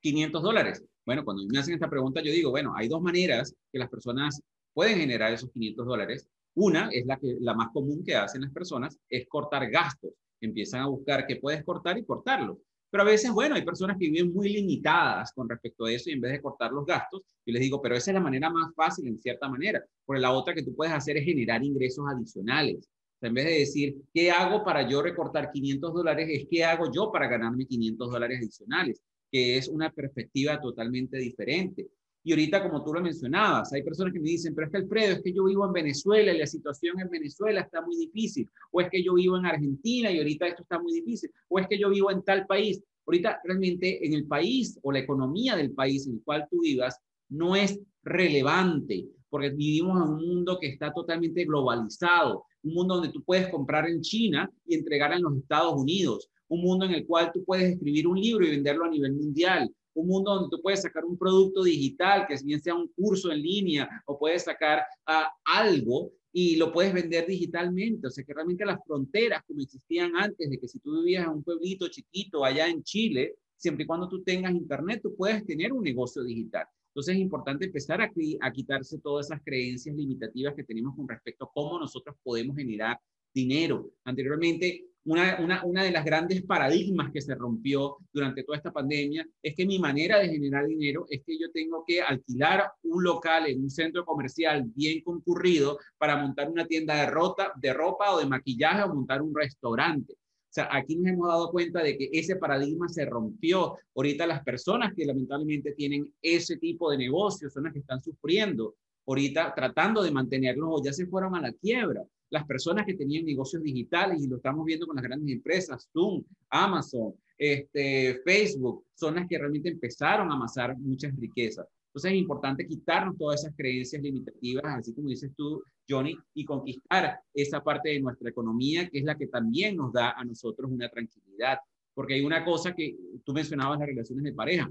[0.00, 0.84] 500 dólares?
[1.06, 4.40] Bueno, cuando me hacen esta pregunta, yo digo, bueno, hay dos maneras que las personas
[4.74, 6.28] pueden generar esos 500 dólares.
[6.54, 10.12] Una es la, que, la más común que hacen las personas, es cortar gastos.
[10.40, 12.60] Empiezan a buscar qué puedes cortar y cortarlo.
[12.90, 16.14] Pero a veces, bueno, hay personas que viven muy limitadas con respecto a eso y
[16.14, 18.74] en vez de cortar los gastos, yo les digo, pero esa es la manera más
[18.74, 19.84] fácil en cierta manera.
[20.04, 22.88] Porque la otra que tú puedes hacer es generar ingresos adicionales.
[23.20, 26.28] en vez de decir, ¿qué hago para yo recortar 500 dólares?
[26.30, 31.88] Es qué hago yo para ganarme 500 dólares adicionales, que es una perspectiva totalmente diferente.
[32.24, 35.14] Y ahorita, como tú lo mencionabas, hay personas que me dicen, pero es que Alfredo,
[35.14, 38.48] es que yo vivo en Venezuela y la situación en Venezuela está muy difícil.
[38.70, 41.30] O es que yo vivo en Argentina y ahorita esto está muy difícil.
[41.48, 42.82] O es que yo vivo en tal país.
[43.06, 46.98] Ahorita realmente en el país o la economía del país en el cual tú vivas
[47.30, 53.12] no es relevante porque vivimos en un mundo que está totalmente globalizado, un mundo donde
[53.12, 57.06] tú puedes comprar en China y entregar en los Estados Unidos, un mundo en el
[57.06, 60.62] cual tú puedes escribir un libro y venderlo a nivel mundial, un mundo donde tú
[60.62, 64.84] puedes sacar un producto digital, que bien sea un curso en línea o puedes sacar
[65.08, 68.06] uh, algo y lo puedes vender digitalmente.
[68.06, 71.30] O sea que realmente las fronteras como existían antes, de que si tú vivías en
[71.30, 75.72] un pueblito chiquito allá en Chile, siempre y cuando tú tengas internet, tú puedes tener
[75.72, 76.66] un negocio digital.
[76.88, 81.44] Entonces es importante empezar a, a quitarse todas esas creencias limitativas que tenemos con respecto
[81.44, 82.98] a cómo nosotros podemos generar
[83.34, 83.90] dinero.
[84.04, 89.54] Anteriormente una, una, de las grandes paradigmas que se rompió durante toda esta pandemia es
[89.54, 93.62] que mi manera de generar dinero es que yo tengo que alquilar un local en
[93.62, 98.26] un centro comercial bien concurrido para montar una tienda de, rota, de ropa o de
[98.26, 100.12] maquillaje o montar un restaurante.
[100.12, 103.76] O sea, aquí nos hemos dado cuenta de que ese paradigma se rompió.
[103.94, 108.74] Ahorita las personas que lamentablemente tienen ese tipo de negocios son las que están sufriendo.
[109.06, 113.24] Ahorita tratando de mantenerlos o ya se fueron a la quiebra las personas que tenían
[113.24, 119.14] negocios digitales, y lo estamos viendo con las grandes empresas, Zoom, Amazon, este, Facebook, son
[119.14, 121.66] las que realmente empezaron a amasar muchas riquezas.
[121.88, 127.18] Entonces es importante quitarnos todas esas creencias limitativas, así como dices tú, Johnny, y conquistar
[127.32, 130.88] esa parte de nuestra economía, que es la que también nos da a nosotros una
[130.88, 131.58] tranquilidad.
[131.94, 134.70] Porque hay una cosa que tú mencionabas, las relaciones de pareja.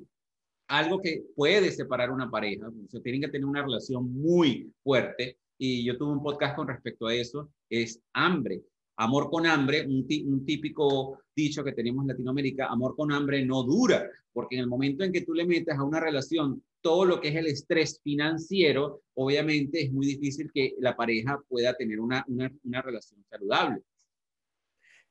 [0.70, 5.38] Algo que puede separar una pareja, o sea, tienen que tener una relación muy fuerte,
[5.58, 8.62] y yo tuve un podcast con respecto a eso, es hambre.
[8.97, 13.64] amor con hambre, un, un, típico dicho que tenemos en Latinoamérica, amor con hambre no
[13.64, 17.22] dura, porque en el momento en que tú le metes a una relación todo lo
[17.22, 22.24] que es el estrés financiero, obviamente es muy difícil que la pareja pueda tener una,
[22.28, 23.82] una, una relación saludable.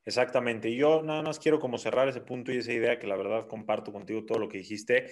[0.04, 0.70] Exactamente.
[0.70, 3.48] Y yo nada más quiero como cerrar ese punto y esa idea que la verdad
[3.48, 5.10] comparto contigo todo lo que dijiste,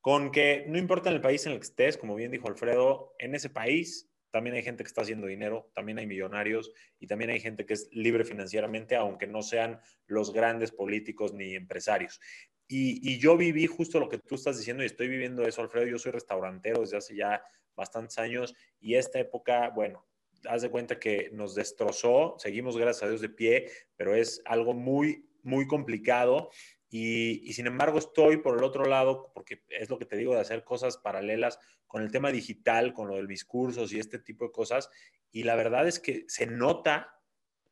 [0.00, 3.14] con que no importa en el país en el que estés, como bien dijo Alfredo,
[3.20, 7.30] en ese país también hay gente que está haciendo dinero, también hay millonarios y también
[7.30, 12.18] hay gente que es libre financieramente, aunque no sean los grandes políticos ni empresarios.
[12.66, 15.86] Y, yo viví justo lo que tú estás diciendo y estoy viviendo eso, Alfredo.
[15.86, 17.44] Yo soy restaurantero desde hace ya
[17.76, 20.06] bastantes años y esta época, bueno,
[20.48, 24.72] haz de cuenta que nos destrozó, seguimos gracias a Dios de pie, pero es algo
[24.72, 26.50] muy, muy complicado
[26.94, 30.42] y, sin embargo estoy por el otro lado, porque es lo que te digo de
[30.42, 34.44] hacer cosas paralelas con el tema digital, con lo de mis cursos y este tipo
[34.44, 34.90] de cosas.
[35.30, 37.18] Y la verdad es que se nota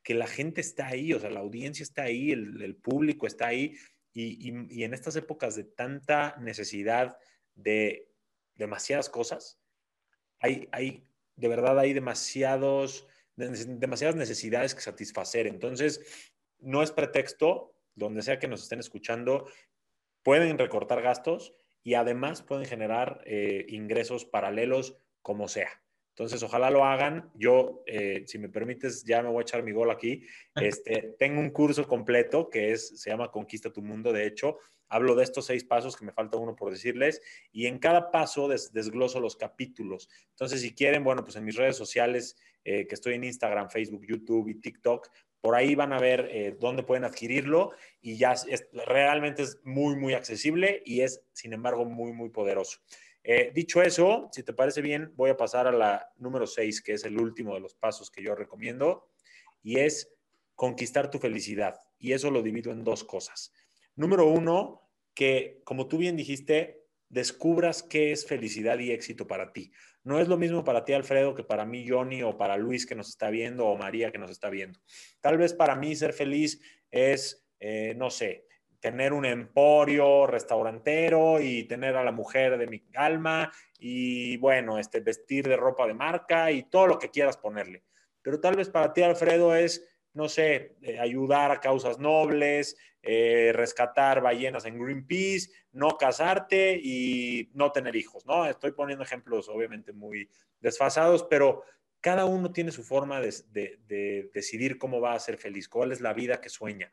[0.02, 3.76] que la gente está ahí, o sea, la audiencia está ahí, el, público está ahí.
[4.14, 7.18] Y, y, en estas épocas de tanta necesidad
[7.54, 8.08] de
[8.54, 9.60] demasiadas cosas,
[10.38, 11.06] hay, hay
[11.36, 13.06] de verdad hay demasiados,
[13.36, 15.46] demasiadas necesidades que satisfacer.
[15.46, 19.46] Entonces, no es pretexto donde sea que nos estén escuchando,
[20.22, 25.82] pueden recortar gastos y además pueden generar eh, ingresos paralelos como sea.
[26.10, 27.30] Entonces, ojalá lo hagan.
[27.34, 30.22] Yo, eh, si me permites, ya me voy a echar mi gol aquí.
[30.56, 34.12] Este, tengo un curso completo que es, se llama Conquista tu Mundo.
[34.12, 34.58] De hecho,
[34.90, 37.22] hablo de estos seis pasos que me falta uno por decirles
[37.52, 40.10] y en cada paso desgloso los capítulos.
[40.30, 44.04] Entonces, si quieren, bueno, pues en mis redes sociales, eh, que estoy en Instagram, Facebook,
[44.06, 45.08] YouTube y TikTok,
[45.40, 49.96] por ahí van a ver eh, dónde pueden adquirirlo y ya es, realmente es muy,
[49.96, 52.78] muy accesible y es, sin embargo, muy, muy poderoso.
[53.22, 56.94] Eh, dicho eso, si te parece bien, voy a pasar a la número 6, que
[56.94, 59.08] es el último de los pasos que yo recomiendo,
[59.62, 60.12] y es
[60.54, 61.78] conquistar tu felicidad.
[61.98, 63.52] Y eso lo divido en dos cosas.
[63.94, 69.72] Número uno, que como tú bien dijiste, descubras qué es felicidad y éxito para ti.
[70.02, 72.94] No es lo mismo para ti, Alfredo, que para mí, Johnny, o para Luis que
[72.94, 74.80] nos está viendo, o María que nos está viendo.
[75.20, 78.46] Tal vez para mí ser feliz es, eh, no sé,
[78.80, 85.00] tener un emporio restaurantero y tener a la mujer de mi alma y, bueno, este,
[85.00, 87.84] vestir de ropa de marca y todo lo que quieras ponerle.
[88.22, 93.52] Pero tal vez para ti, Alfredo, es, no sé, eh, ayudar a causas nobles, eh,
[93.54, 98.46] rescatar ballenas en Greenpeace, no casarte y no tener hijos, ¿no?
[98.46, 100.28] Estoy poniendo ejemplos obviamente muy
[100.60, 101.62] desfasados, pero
[102.00, 106.12] cada uno tiene su forma de, decidir cómo va a ser feliz, cuál es la
[106.12, 106.92] vida que sueña.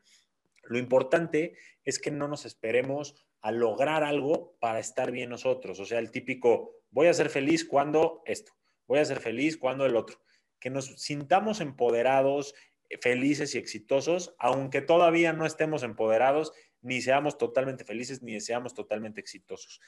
[0.64, 5.80] Lo importante es que no nos esperemos a lograr algo para estar bien nosotros.
[5.80, 8.52] O sea, el típico, voy a ser feliz cuando esto,
[8.86, 10.20] voy a ser feliz cuando el otro.
[10.60, 12.54] Que nos sintamos empoderados
[13.02, 19.22] felices y exitosos, aunque todavía no estemos empoderados, ni seamos totalmente felices, ni seamos totalmente
[19.22, 19.80] exitosos.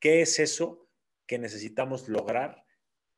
[0.00, 0.88] ¿Qué es eso
[1.26, 2.64] que necesitamos lograr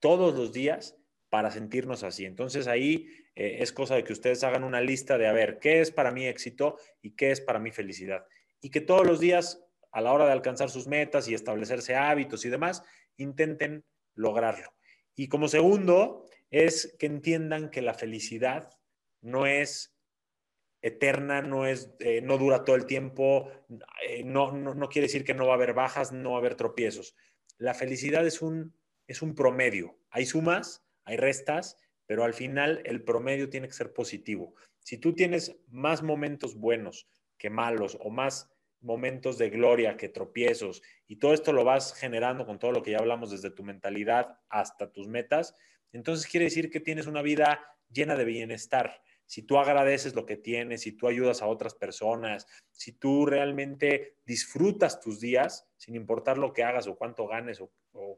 [0.01, 0.97] todos los días
[1.29, 2.25] para sentirnos así?
[2.25, 5.81] Entonces ahí eh, es cosa de que ustedes hagan una lista de a ver qué
[5.81, 8.27] es para mí éxito y qué es para mí felicidad.
[8.61, 12.45] Y que todos los días, a la hora de alcanzar sus metas y establecerse hábitos
[12.45, 12.83] y demás,
[13.17, 14.75] intenten lograrlo.
[15.15, 18.71] Y como segundo, es que entiendan que la felicidad
[19.21, 19.98] no es
[20.83, 23.51] eterna, no, es, eh, no dura todo el tiempo,
[24.07, 26.55] eh, no, no, quiere decir que no va a haber bajas, no va a haber
[26.55, 27.17] tropiezos.
[27.57, 28.75] La felicidad es un,
[29.07, 29.99] es un promedio.
[30.11, 31.77] Hay sumas, hay restas,
[32.07, 34.55] pero al final el promedio tiene que ser positivo.
[34.79, 38.51] Si tú tienes más momentos buenos que malos o más
[38.81, 42.93] momentos de gloria que tropiezos y todo esto lo vas generando con todo lo que
[42.93, 45.55] ya hablamos desde tu mentalidad hasta tus metas,
[45.93, 47.61] entonces quiere decir que tienes una vida
[47.91, 52.47] llena de bienestar si tú agradeces lo que tienes, si tú ayudas a otras personas,
[52.73, 57.71] si tú realmente disfrutas tus días, sin importar lo que hagas o cuánto ganes o,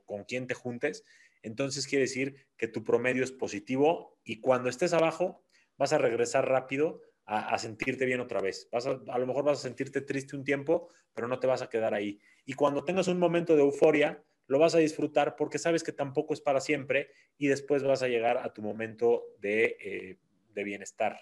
[0.06, 1.04] con quién te juntes,
[1.42, 5.42] entonces quiere decir que tu promedio es positivo y cuando estés abajo
[5.76, 8.68] vas a regresar rápido a, sentirte bien otra vez.
[8.70, 11.62] Vas a, a lo mejor vas a sentirte triste un tiempo, pero no te vas
[11.62, 12.20] a quedar ahí.
[12.44, 16.34] Y cuando tengas un momento de euforia, lo vas a disfrutar porque sabes que tampoco
[16.34, 19.76] es para siempre y después vas a llegar a tu momento de...
[19.80, 20.18] Eh,
[20.54, 21.18] de bienestar.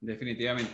[0.00, 0.72] Definitivamente.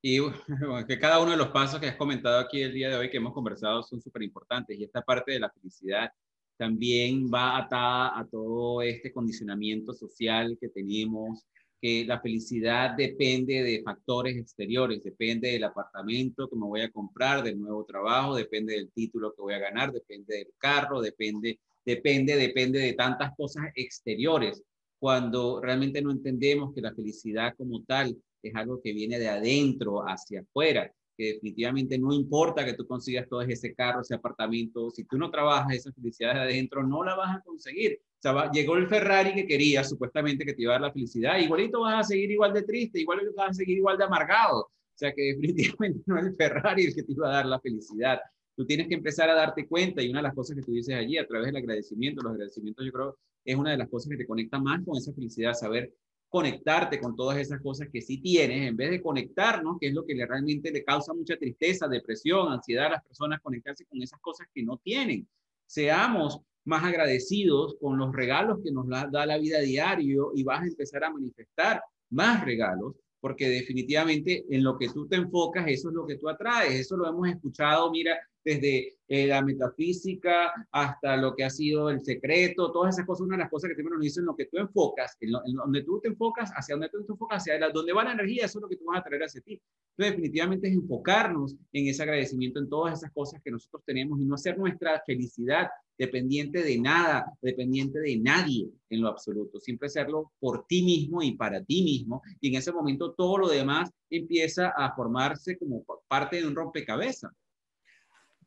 [0.00, 0.18] Y
[0.88, 3.16] que cada uno de los pasos que has comentado aquí el día de hoy que
[3.16, 6.12] hemos conversado son súper importantes y esta parte de la felicidad
[6.56, 11.46] también va atada a todo este condicionamiento social que tenemos,
[11.80, 17.44] que la felicidad depende de factores exteriores, depende del apartamento que me voy a comprar,
[17.44, 22.36] del nuevo trabajo, depende del título que voy a ganar, depende del carro, depende, depende,
[22.36, 24.64] depende de tantas cosas exteriores
[24.98, 30.02] cuando realmente no entendemos que la felicidad como tal es algo que viene de adentro
[30.02, 35.04] hacia afuera, que definitivamente no importa que tú consigas todo ese carro, ese apartamento, si
[35.04, 38.00] tú no trabajas esa felicidad de adentro, no la vas a conseguir.
[38.00, 41.38] O sea, llegó el Ferrari que quería, supuestamente que te iba a dar la felicidad,
[41.38, 44.60] igualito vas a seguir igual de triste, igualito vas a seguir igual de amargado.
[44.60, 47.60] O sea, que definitivamente no es el Ferrari el que te iba a dar la
[47.60, 48.20] felicidad.
[48.56, 50.94] Tú tienes que empezar a darte cuenta y una de las cosas que tú dices
[50.94, 53.18] allí a través del agradecimiento, los agradecimientos yo creo
[53.48, 55.94] es una de las cosas que te conecta más con esa felicidad, saber
[56.28, 60.04] conectarte con todas esas cosas que sí tienes, en vez de conectarnos, que es lo
[60.04, 64.20] que le, realmente le causa mucha tristeza, depresión, ansiedad a las personas, conectarse con esas
[64.20, 65.26] cosas que no tienen.
[65.66, 70.66] Seamos más agradecidos con los regalos que nos da la vida diario y vas a
[70.66, 75.94] empezar a manifestar más regalos porque definitivamente en lo que tú te enfocas, eso es
[75.94, 76.74] lo que tú atraes.
[76.74, 78.18] Eso lo hemos escuchado, mira,
[78.48, 83.36] desde eh, la metafísica hasta lo que ha sido el secreto, todas esas cosas, una
[83.36, 86.08] de las cosas que siempre nos dicen, lo que tú enfocas, en, donde tú te
[86.08, 88.68] enfocas, hacia donde tú te enfocas, hacia la, donde va la energía, eso es lo
[88.68, 89.60] que tú vas a traer hacia ti.
[89.96, 94.24] Entonces, definitivamente es enfocarnos en ese agradecimiento, en todas esas cosas que nosotros tenemos y
[94.24, 95.68] no hacer nuestra felicidad
[95.98, 99.58] dependiente de nada, dependiente de nadie en lo absoluto.
[99.58, 102.22] Siempre hacerlo por ti mismo y para ti mismo.
[102.40, 107.32] Y en ese momento todo lo demás empieza a formarse como parte de un rompecabezas.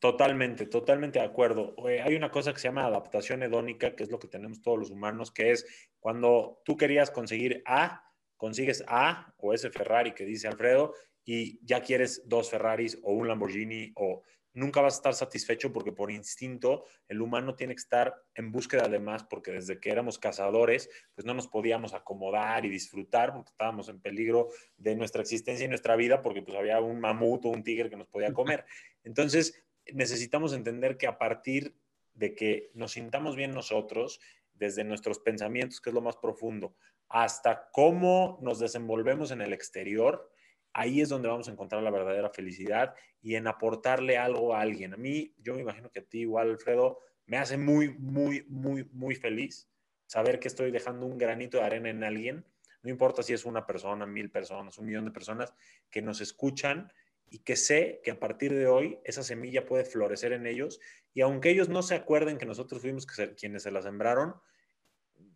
[0.02, 1.76] Totalmente, totalmente de acuerdo.
[2.04, 4.90] Hay una cosa que se llama adaptación hedónica, que es lo que tenemos todos los
[4.90, 5.64] humanos, que es
[6.00, 11.84] cuando tú querías conseguir A, consigues A o ese Ferrari que dice Alfredo, y ya
[11.84, 14.24] quieres dos Ferraris o un Lamborghini o
[14.54, 18.88] nunca vas a estar satisfecho porque por instinto el humano tiene que estar en búsqueda
[18.88, 23.52] de más porque desde que éramos cazadores pues no nos podíamos acomodar y disfrutar porque
[23.52, 27.50] estábamos en peligro de nuestra existencia y nuestra vida porque pues había un mamut o
[27.50, 28.66] un tigre que nos podía comer.
[29.04, 29.64] Entonces
[29.94, 31.76] necesitamos entender que a partir
[32.14, 34.20] de que nos sintamos bien nosotros,
[34.54, 36.76] desde nuestros pensamientos, que es lo más profundo,
[37.10, 40.32] hasta cómo nos desenvolvemos en el exterior,
[40.74, 44.94] ahí es donde vamos a encontrar la verdadera felicidad y en aportarle algo a alguien.
[44.94, 48.84] A mí, yo me imagino que a ti igual, Alfredo, me hace muy, muy, muy,
[48.92, 49.70] muy feliz
[50.06, 52.46] saber que estoy dejando un granito de arena en alguien.
[52.84, 55.54] No importa si es una persona, mil personas, un millón de personas
[55.90, 56.92] que nos escuchan
[57.32, 60.80] y que sé que a partir de hoy esa semilla puede florecer en ellos
[61.14, 64.36] y aunque ellos no se acuerden que nosotros fuimos quienes se la sembraron,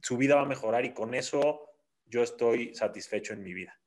[0.02, 1.62] su vida va a mejorar y con eso
[2.06, 3.80] yo estoy satisfecho en mi vida.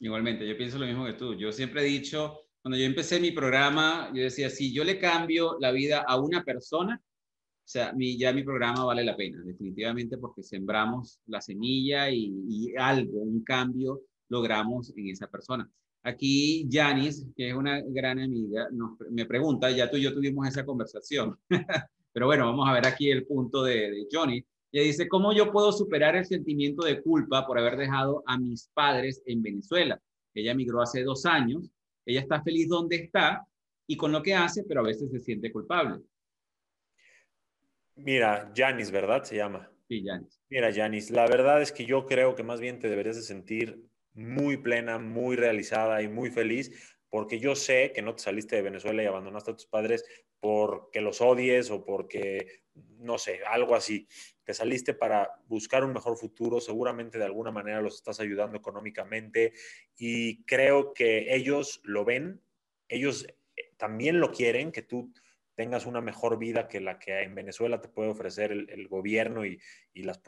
[0.00, 1.34] Igualmente, yo pienso lo mismo que tú.
[1.34, 5.56] Yo siempre he dicho, cuando yo empecé mi programa, yo decía, si yo le cambio
[5.60, 10.18] la vida a una persona, o sea, mi, ya mi programa vale la pena, definitivamente,
[10.18, 15.70] porque sembramos la semilla y, algo, un cambio logramos en esa persona.
[16.06, 18.68] Aquí Janice, que es una gran amiga,
[19.10, 21.38] me pregunta, ya tú y yo tuvimos esa conversación,
[22.12, 24.44] pero bueno, vamos a ver aquí el punto de, de Johnny.
[24.70, 28.68] Y dice, ¿cómo yo puedo superar el sentimiento de culpa por haber dejado a mis
[28.74, 29.98] padres en Venezuela?
[30.34, 31.70] Ella emigró hace dos años,
[32.04, 33.46] ella está feliz donde está
[33.86, 36.02] y con lo que hace, pero a veces se siente culpable.
[37.96, 39.22] Mira, Janis, ¿verdad?
[39.22, 39.70] Se llama.
[39.88, 40.40] Sí, Janis.
[40.50, 43.80] Mira, Janis, la verdad es que yo creo que más bien te deberías de sentir
[44.14, 48.62] muy plena, muy realizada y muy feliz, porque yo sé que no te saliste de
[48.62, 50.04] Venezuela y abandonaste a tus padres
[50.40, 54.06] porque los odies o porque, no sé, algo así.
[54.44, 59.52] Te saliste para buscar un mejor futuro, seguramente de alguna manera los estás ayudando económicamente
[59.96, 62.42] y creo que ellos lo ven,
[62.88, 65.14] ellos eh, también lo quieren, que tú
[65.54, 69.60] tengas una mejor vida que la que en Venezuela te puede ofrecer el, gobierno y,
[69.94, 70.18] las,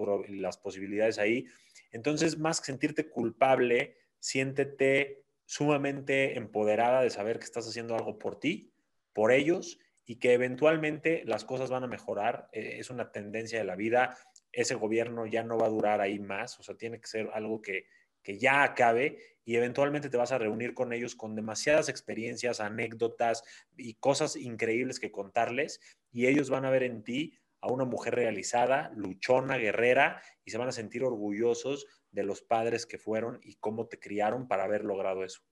[0.59, 1.47] posibilidades ahí.
[1.93, 8.39] Entonces, más que sentirte culpable, siéntete sumamente empoderada de saber que estás haciendo algo por
[8.39, 8.72] ti,
[9.12, 12.49] por ellos y que eventualmente las cosas van a mejorar.
[12.53, 14.16] Eh, es una tendencia de la vida.
[14.53, 17.61] Ese gobierno ya no va a durar ahí más, o sea, tiene que ser algo
[17.61, 17.87] que,
[18.27, 23.45] que ya acabe y eventualmente te vas a reunir con ellos con demasiadas experiencias, anécdotas
[23.77, 25.79] y cosas increíbles que contarles
[26.11, 30.59] y ellos van a ver en ti a una mujer realizada, luchona, guerrera y se
[30.59, 34.85] van a sentir orgullosos de los padres que fueron y cómo te criaron para haber
[34.85, 35.43] logrado eso.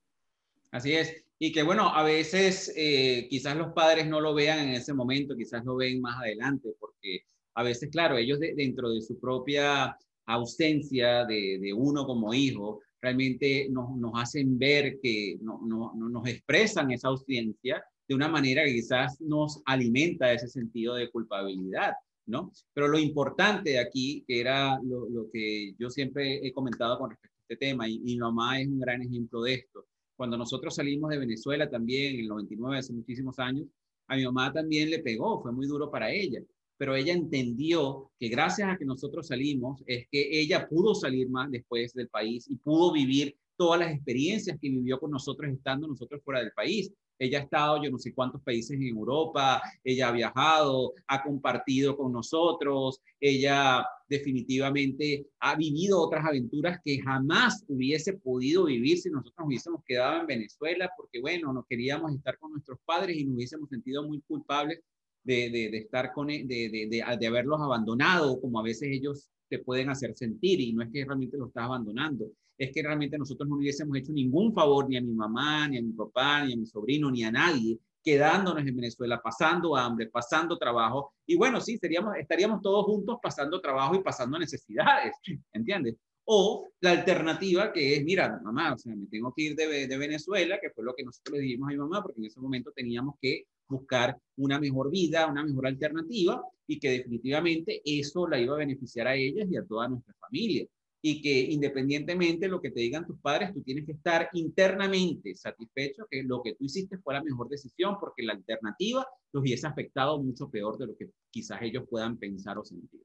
[0.73, 1.25] Así es.
[1.39, 5.37] Y que bueno, a veces eh, quizás los padres no lo vean en ese momento,
[5.37, 7.21] quizás lo ven más adelante, porque
[7.55, 9.97] a veces, claro, ellos dentro de su propia
[10.27, 15.61] ausencia de, uno como hijo, realmente nos, hacen ver que no,
[15.95, 21.93] nos expresan esa ausencia de una manera que quizás nos alimenta ese sentido de culpabilidad.
[22.27, 22.51] ¿no?
[22.73, 27.43] Pero lo importante aquí, que era lo, que yo siempre he comentado con respecto a
[27.43, 31.19] este tema, y mi mamá es un gran ejemplo de esto, cuando nosotros salimos de
[31.19, 33.67] Venezuela también, en el 99, hace muchísimos años,
[34.07, 36.41] a mi mamá también le pegó, fue muy duro para ella.
[36.77, 41.51] Pero ella entendió que gracias a que nosotros salimos, es que ella pudo salir más
[41.51, 46.21] después del país y pudo vivir todas las experiencias que vivió con nosotros estando nosotros
[46.25, 46.93] fuera del país.
[47.17, 51.97] Ella ha estado yo no sé cuántos países en Europa, ella ha viajado, ha compartido
[51.97, 59.47] con nosotros, ella definitivamente ha vivido otras aventuras que jamás hubiese podido vivir si nosotros
[59.47, 63.69] hubiésemos quedado en Venezuela, porque bueno, no queríamos estar con nuestros padres y nos hubiésemos
[63.69, 64.81] sentido muy culpables
[65.25, 69.59] de, de, estar con, e, de, de, de haberlos abandonado, como a veces ellos te
[69.59, 73.49] pueden hacer sentir, y no es que realmente lo estás abandonando, es que realmente nosotros
[73.49, 76.57] no hubiésemos hecho ningún favor ni a mi mamá, ni a mi papá, ni a
[76.57, 81.15] mi sobrino, ni a nadie, quedándonos en Venezuela, pasando hambre, pasando trabajo.
[81.27, 85.17] Y bueno, sí, seríamos, estaríamos todos juntos pasando trabajo y pasando necesidades,
[85.53, 85.97] ¿entiendes?
[86.27, 89.99] O la alternativa que es, mira, mamá, o sea, me tengo que ir de, de
[89.99, 92.73] Venezuela, que fue lo que nosotros le dijimos a mi mamá, porque en ese momento
[92.75, 98.55] teníamos que buscar una mejor vida, una mejor alternativa, y que definitivamente eso la iba
[98.55, 100.67] a beneficiar a ellas y a toda nuestra familia
[101.07, 105.35] y que independientemente de lo que te digan tus padres, tú tienes que estar internamente
[105.35, 109.67] satisfecho que lo que tú hiciste fue la mejor decisión porque la alternativa los hubiese
[109.67, 113.03] afectado mucho peor de lo que quizás ellos puedan pensar o sentir.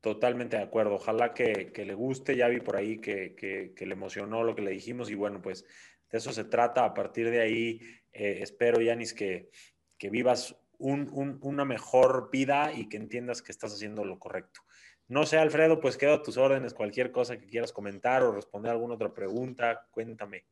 [0.00, 0.94] Totalmente de acuerdo.
[0.94, 2.36] Ojalá que, le guste.
[2.36, 5.64] Ya vi por ahí que, le emocionó lo que le dijimos y bueno, pues
[6.12, 6.84] de eso se trata.
[6.84, 7.80] A partir de ahí,
[8.18, 9.48] eh, espero, Yanis, que,
[9.96, 14.60] que vivas un, un, una mejor vida y que entiendas que estás haciendo lo correcto.
[15.06, 18.72] No sé, Alfredo, pues quedo a tus órdenes, cualquier cosa que quieras comentar o responder
[18.72, 20.46] alguna otra pregunta, cuéntame.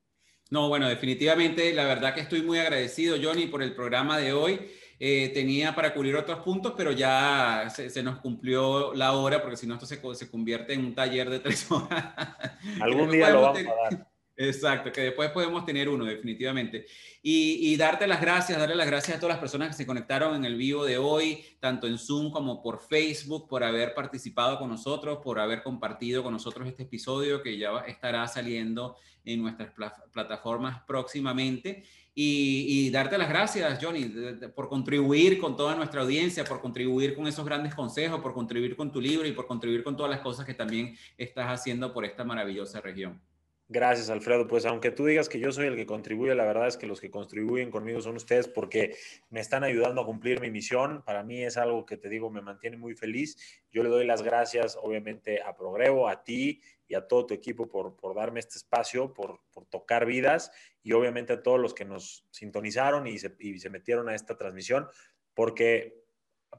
[0.49, 4.71] No, bueno, definitivamente, la verdad que estoy muy agradecido, Johnny, por el programa de hoy.
[4.99, 9.67] Eh, tenía para cubrir otros puntos, pero ya se, nos cumplió la hora, porque si
[9.67, 12.15] no, esto se, se, convierte en un taller de tres horas.
[12.81, 14.16] Algún día lo vamos a dar.
[14.39, 16.87] Exacto, que después podemos tener uno, definitivamente.
[17.23, 20.45] Y, darte las gracias, darle las gracias a todas las personas que se conectaron en
[20.45, 25.21] el vivo de hoy, tanto en Zoom como por Facebook, por haber participado con nosotros,
[25.25, 29.73] por haber compartido con nosotros este episodio que ya estará saliendo en nuestras
[30.13, 31.85] plataformas próximamente.
[32.15, 34.05] Y, darte las gracias, Johnny,
[34.55, 38.93] por contribuir con toda nuestra audiencia, por contribuir con esos grandes consejos, por contribuir con
[38.93, 42.23] tu libro y por contribuir con todas las cosas que también estás haciendo por esta
[42.23, 43.21] maravillosa región.
[43.69, 44.47] Gracias, Alfredo.
[44.47, 47.01] Pues aunque tú digas que yo soy el que contribuye, la verdad es que los
[47.01, 48.97] que contribuyen conmigo son ustedes porque
[49.29, 51.03] me están ayudando a cumplir mi misión.
[51.05, 53.37] Para mí es algo que te digo, me mantiene muy feliz.
[53.73, 57.69] Yo le doy las gracias, obviamente, a Progrevo, a ti y a todo tu equipo
[57.69, 60.53] por, por darme este espacio, por, por, tocar vidas
[60.85, 64.37] y obviamente a todos los que nos sintonizaron y se, y se metieron a esta
[64.37, 64.87] transmisión,
[65.35, 66.05] porque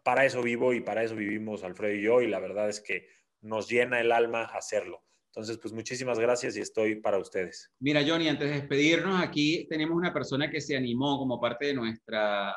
[0.03, 3.07] para eso vivo y para eso vivimos Alfredo y yo y la verdad es que
[3.39, 5.06] nos llena el alma hacerlo.
[5.37, 7.71] Entonces, pues muchísimas gracias y estoy para ustedes.
[7.79, 11.73] Mira, Johnny, antes de despedirnos, aquí tenemos una persona que se animó como parte de
[11.75, 12.55] nuestra,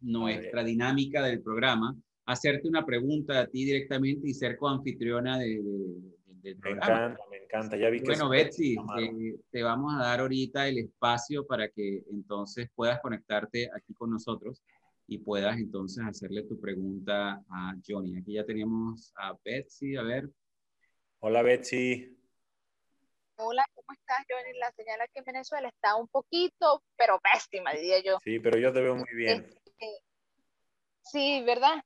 [0.00, 5.60] nuestra dinámica del programa a hacerte una pregunta a ti directamente y ser coanfitriona de,
[6.40, 6.86] del programa.
[6.86, 7.76] Me encanta, me encanta.
[7.76, 8.76] Ya vi que bueno, Betsy,
[9.50, 14.62] te vamos a dar ahorita el espacio para que entonces puedas conectarte aquí con nosotros
[15.06, 18.16] y puedas entonces hacerle tu pregunta a Johnny.
[18.16, 20.30] Aquí ya tenemos a Betsy, a ver.
[21.20, 22.21] Hola Betsy.
[23.36, 24.58] Hola, ¿cómo estás, Johnny?
[24.58, 28.18] La señal aquí en Venezuela está un poquito, pero pésima, diría yo.
[28.22, 29.50] Sí, pero yo te veo muy bien.
[29.64, 30.02] Este,
[31.02, 31.82] sí, ¿verdad?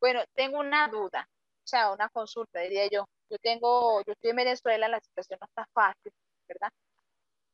[0.00, 1.28] Bueno, tengo una duda,
[1.64, 3.08] o sea, una consulta, diría yo.
[3.28, 6.12] Yo tengo, yo estoy en Venezuela, la situación no está fácil,
[6.46, 6.70] ¿verdad?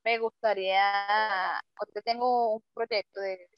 [0.04, 3.48] Me gustaría, ahorita tengo un proyecto de,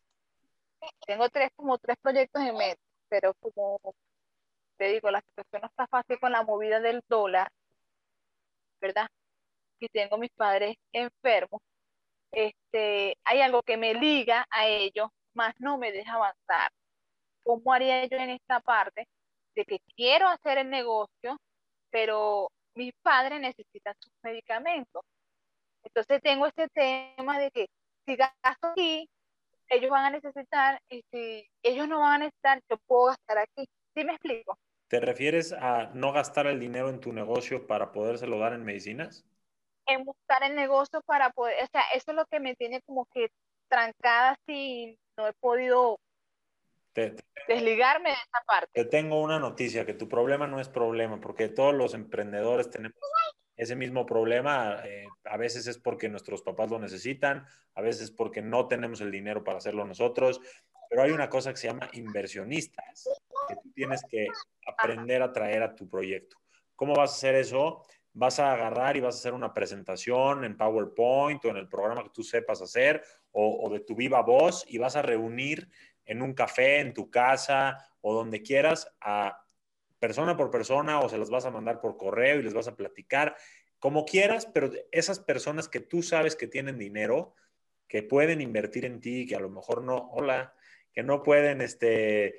[1.07, 3.81] tengo tres, como tres proyectos en mente, pero como
[4.77, 7.51] te digo, la situación no está fácil con la movida del dólar,
[8.81, 9.09] ¿verdad?
[9.81, 11.61] Y tengo mis padres enfermos,
[12.33, 16.71] este, hay algo que me liga a ellos, más no me deja avanzar.
[17.43, 19.07] ¿Cómo haría yo en esta parte
[19.55, 21.37] de que quiero hacer el negocio,
[21.91, 25.03] pero mis padres necesitan sus medicamentos?
[25.85, 27.67] Entonces tengo este tema de que
[28.07, 29.09] si gasto aquí,
[29.69, 33.69] ellos van a necesitar, y si ellos no van a necesitar, yo puedo gastar aquí.
[33.95, 34.59] ¿Sí me explico?
[34.89, 39.25] ¿Te refieres a no gastar el dinero en tu negocio para podérselo dar en medicinas?
[39.87, 43.07] En buscar el negocio para poder, o sea, eso es lo que me tiene como
[43.07, 43.31] que
[43.69, 45.99] trancada si no he podido
[47.49, 48.71] desligarme de esa parte.
[48.73, 52.97] Te tengo una noticia, que tu problema no es problema, porque todos los emprendedores tenemos
[53.57, 54.81] ese mismo problema.
[54.85, 59.11] Eh, a veces es porque nuestros papás lo necesitan, a veces porque no tenemos el
[59.11, 60.41] dinero para hacerlo nosotros,
[60.89, 63.09] pero hay una cosa que se llama inversionistas,
[63.49, 64.29] que tú tienes que
[64.67, 66.37] aprender a traer a tu proyecto.
[66.77, 67.85] ¿Cómo vas a hacer eso?
[68.15, 72.05] Vas a agarrar y vas a hacer una presentación en PowerPoint o en el programa
[72.05, 75.69] que tú sepas hacer o, de tu viva voz y vas a reunir
[76.07, 79.45] en un café, en tu casa o donde quieras a
[79.99, 82.77] persona por persona o se las vas a mandar por correo y les vas a
[82.77, 83.37] platicar,
[83.81, 87.35] como quieras, pero esas personas que tú sabes que tienen dinero,
[87.89, 90.55] que pueden invertir en ti, que a lo mejor no, hola,
[90.93, 92.37] que no pueden, este,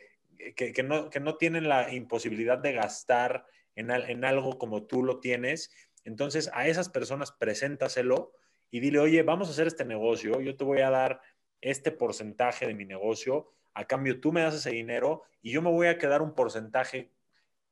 [0.56, 3.46] que, no, que no tienen la imposibilidad de gastar
[3.76, 5.72] en, algo como tú lo tienes,
[6.04, 8.34] entonces a esas personas preséntaselo
[8.72, 11.22] y dile, oye, vamos a hacer este negocio, yo te voy a dar
[11.62, 15.72] este porcentaje de mi negocio, a cambio tú me das ese dinero y yo me
[15.72, 17.12] voy a quedar un porcentaje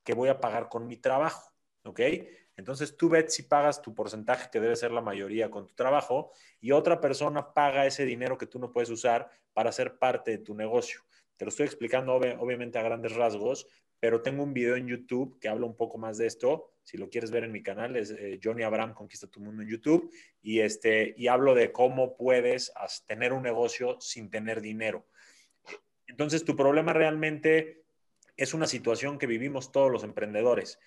[0.03, 1.53] que voy a pagar con mi trabajo,
[1.83, 1.99] ¿ok?
[2.55, 6.31] Entonces tú, si pagas tu porcentaje, que debe ser la mayoría con tu trabajo,
[6.61, 10.37] y otra persona paga ese dinero que tú no puedes usar para ser parte de
[10.37, 11.01] tu negocio.
[11.35, 13.67] Te lo estoy explicando obviamente a grandes rasgos,
[14.03, 16.73] pero tengo un video en YouTube que habla un poco más de esto.
[16.83, 19.69] Si lo quieres ver en mi canal, es eh, Johnny Abraham Conquista tu Mundo en
[19.69, 20.11] YouTube.
[20.41, 22.73] Y, este, y hablo de cómo puedes
[23.07, 25.07] tener un negocio sin tener dinero.
[26.05, 27.85] Entonces, tu problema realmente
[28.35, 30.79] es una situación que vivimos todos los emprendedores.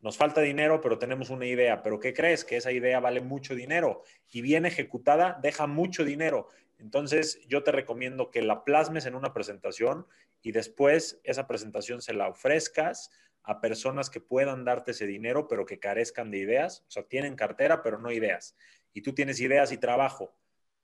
[0.00, 1.82] Nos falta dinero, pero tenemos una idea.
[1.82, 2.44] ¿Pero qué crees?
[2.44, 6.46] Que esa idea vale mucho dinero y bien ejecutada deja mucho dinero.
[6.80, 10.06] Entonces, yo te recomiendo que la plasmes en una presentación
[10.42, 13.10] y después esa presentación se la ofrezcas
[13.42, 16.84] a personas que puedan darte ese dinero, pero que carezcan de ideas.
[16.88, 18.56] O sea, tienen cartera, pero no ideas.
[18.92, 20.34] Y tú tienes ideas y trabajo.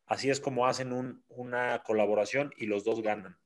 [0.07, 3.37] Así es como hacen una colaboración y los dos ganan.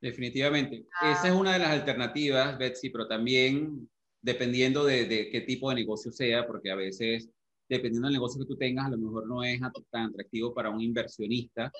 [0.00, 0.84] Definitivamente.
[1.00, 3.88] Esa es una de las alternativas, Betsy, pero también
[4.20, 7.28] dependiendo de, de, qué tipo de negocio sea, porque a veces,
[7.76, 10.80] dependiendo del negocio que tú tengas, a lo mejor no es tan atractivo para un
[10.80, 11.72] inversionista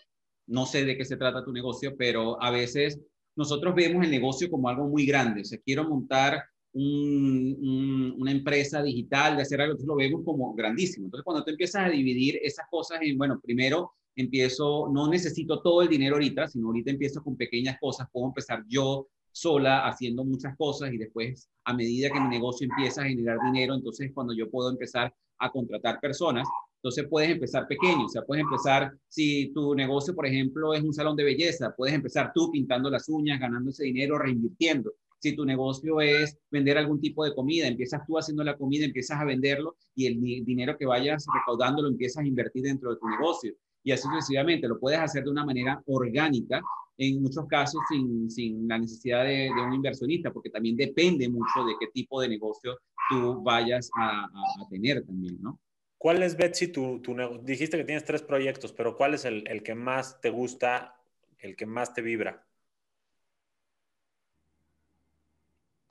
[0.46, 3.00] no sé de qué se trata tu negocio, pero a veces
[3.36, 5.42] nosotros vemos el negocio como algo muy grande.
[5.42, 6.42] O sea, quiero montar
[6.74, 11.06] una empresa digital, de hacer algo, entonces lo vemos como grandísimo.
[11.06, 15.82] Entonces, cuando tú empiezas a dividir esas cosas en, bueno, primero empiezo, no necesito todo
[15.82, 20.56] el dinero ahorita, sino ahorita empiezo con pequeñas cosas, puedo empezar yo sola haciendo muchas
[20.56, 24.50] cosas y después a medida que mi negocio empieza a generar dinero, entonces cuando yo
[24.50, 26.46] puedo empezar a contratar personas,
[26.82, 30.92] entonces puedes empezar pequeño, o sea, puedes empezar, si tu negocio, por ejemplo, es un
[30.92, 34.92] salón de belleza, puedes empezar tú pintando las uñas, ganando ese dinero, reinvirtiendo.
[35.20, 39.20] Si tu negocio es vender algún tipo de comida, empiezas tú haciendo la comida, empiezas
[39.20, 43.08] a venderlo y el dinero que vayas recaudando lo empiezas a invertir dentro de tu
[43.08, 43.54] negocio.
[43.84, 46.60] Y así sucesivamente, lo puedes hacer de una manera orgánica,
[46.98, 51.64] en muchos casos sin, sin la necesidad de, de, un inversionista, porque también depende mucho
[51.64, 52.78] de qué tipo de negocio
[53.08, 55.58] tú vayas a, a tener también, ¿no?
[56.02, 59.62] ¿Cuál es, Betsy, tu, tu, dijiste que tienes tres proyectos, pero cuál es el, el,
[59.62, 60.96] que más te gusta,
[61.38, 62.44] el que más te vibra?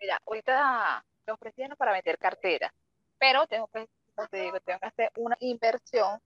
[0.01, 2.73] Mira, ahorita me ofrecieron para vender cartera,
[3.17, 3.87] pero tengo que,
[4.29, 6.19] te digo, tengo que hacer una inversión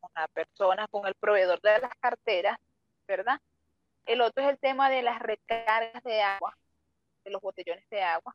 [0.00, 2.58] con una persona, con el proveedor de las carteras,
[3.06, 3.40] ¿verdad?
[4.08, 6.56] El otro es el tema de las recargas de agua,
[7.24, 8.34] de los botellones de agua,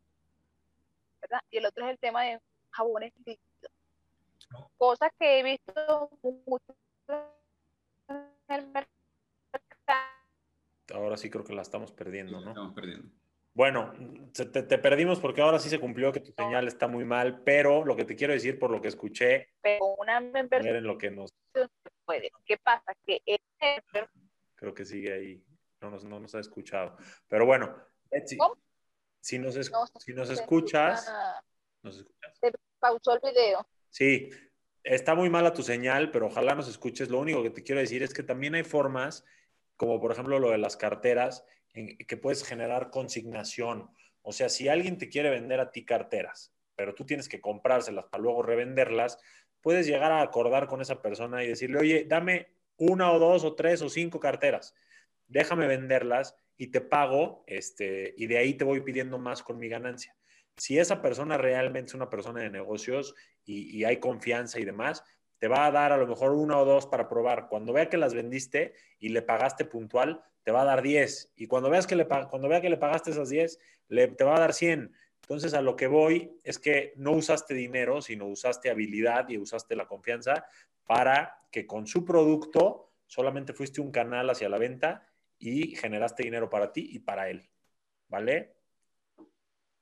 [1.19, 1.41] ¿verdad?
[1.49, 2.39] Y el otro es el tema de
[2.69, 3.71] jabones líquidos
[4.77, 6.75] Cosas que he visto mucho
[8.07, 8.89] en el mercado.
[10.93, 12.49] Ahora sí creo que la estamos perdiendo, ¿no?
[12.49, 13.09] Estamos perdiendo.
[13.55, 13.93] Bueno,
[14.31, 17.83] te, te, perdimos porque ahora sí se cumplió que tu señal está muy mal, pero
[17.83, 21.33] lo que te quiero decir por lo que escuché, pero una en lo que nos
[22.05, 22.31] puede.
[22.45, 22.93] ¿Qué pasa?
[23.05, 23.21] Que
[24.55, 25.43] creo que sigue ahí,
[25.84, 26.97] no nos, no nos ha escuchado.
[27.27, 27.76] Pero bueno,
[28.10, 28.38] Betsy,
[29.19, 29.55] si nos,
[29.99, 31.11] si nos escuchas,
[31.84, 32.39] nos escuchas.
[32.39, 33.68] Se pausó el video.
[33.89, 34.30] Sí,
[34.84, 37.10] está muy mala tu señal, pero ojalá nos escuches.
[37.10, 39.26] Lo único que te quiero decir es que también hay formas,
[39.77, 43.89] como por ejemplo lo de las carteras, en que puedes generar consignación.
[44.22, 48.05] O sea, si alguien te quiere vender a ti carteras, pero tú tienes que comprárselas
[48.05, 49.19] para luego revenderlas,
[49.61, 53.55] puedes llegar a acordar con esa persona y decirle, oye, dame una o dos o
[53.55, 54.76] tres o cinco carteras,
[55.27, 59.67] déjame venderlas y te pago, este, y de ahí te voy pidiendo más con mi
[59.67, 60.15] ganancia.
[60.57, 65.03] Si esa persona realmente es una persona de negocios y, hay confianza y demás,
[65.39, 67.47] te va a dar a lo mejor una o dos para probar.
[67.49, 71.33] Cuando vea que las vendiste y le pagaste puntual, te va a dar 10.
[71.35, 73.59] Y cuando, veas que le, cuando vea que le pagaste esas 10,
[73.89, 74.93] le, te va a dar 100.
[75.23, 79.75] Entonces, a lo que voy es que no usaste dinero, sino usaste habilidad y usaste
[79.75, 80.45] la confianza
[80.85, 85.07] para que con su producto solamente fuiste un canal hacia la venta
[85.44, 87.44] y generaste dinero para ti y para él.
[88.07, 88.56] ¿Vale?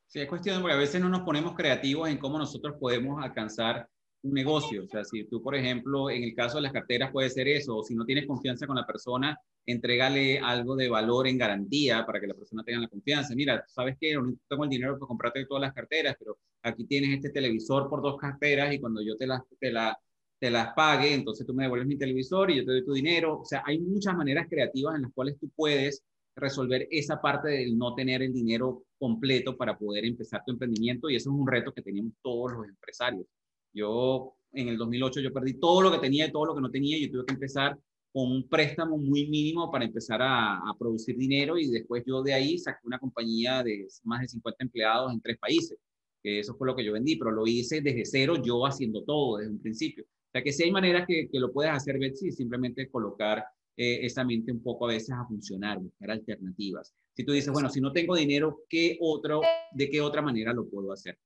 [0.07, 3.87] Sí, es cuestión porque a veces no nos ponemos creativos en cómo nosotros podemos alcanzar
[4.23, 4.83] un negocio.
[4.83, 7.77] O sea, si tú, por ejemplo, en el caso de las carteras puede ser eso,
[7.77, 12.19] o si no tienes confianza con la persona, entrégale algo de valor en garantía para
[12.19, 13.35] que la persona tenga la confianza.
[13.35, 17.15] Mira, sabes que no tengo el dinero para comprarte todas las carteras, pero aquí tienes
[17.15, 19.97] este televisor por dos carteras y cuando yo te las, te, la,
[20.41, 23.41] te las pague, entonces tú me devuelves mi televisor y yo te doy tu dinero.
[23.41, 26.03] O sea, hay muchas maneras creativas en las cuales tú puedes
[26.35, 31.15] resolver esa parte del no tener el dinero completo para poder empezar tu emprendimiento y
[31.15, 33.27] eso es un reto que tenemos todos los empresarios.
[33.71, 36.71] Yo en el 2008 yo perdí todo lo que tenía y todo lo que no
[36.71, 37.77] tenía y yo tuve que empezar
[38.11, 42.33] con un préstamo muy mínimo para empezar a, a, producir dinero y después yo de
[42.33, 45.77] ahí saqué una compañía de más de 50 empleados en tres países,
[46.23, 49.51] eso fue lo que yo vendí, pero lo hice desde cero, yo haciendo todo desde
[49.51, 50.05] un principio.
[50.31, 53.43] O sea que si hay maneras que, que lo puedes hacer, Betsy, simplemente colocar
[53.75, 56.93] eh, esa mente un poco a veces a funcionar, buscar alternativas.
[57.13, 59.41] Si tú dices, bueno, si no tengo dinero, ¿qué otro,
[59.71, 61.17] ¿de qué otra manera lo puedo hacer?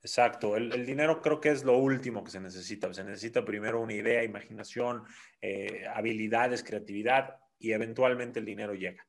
[0.00, 2.92] Exacto, el, dinero creo que es lo último que se necesita.
[2.92, 5.04] Se necesita primero una idea, imaginación,
[5.40, 9.06] eh, habilidades, creatividad y eventualmente el dinero llega.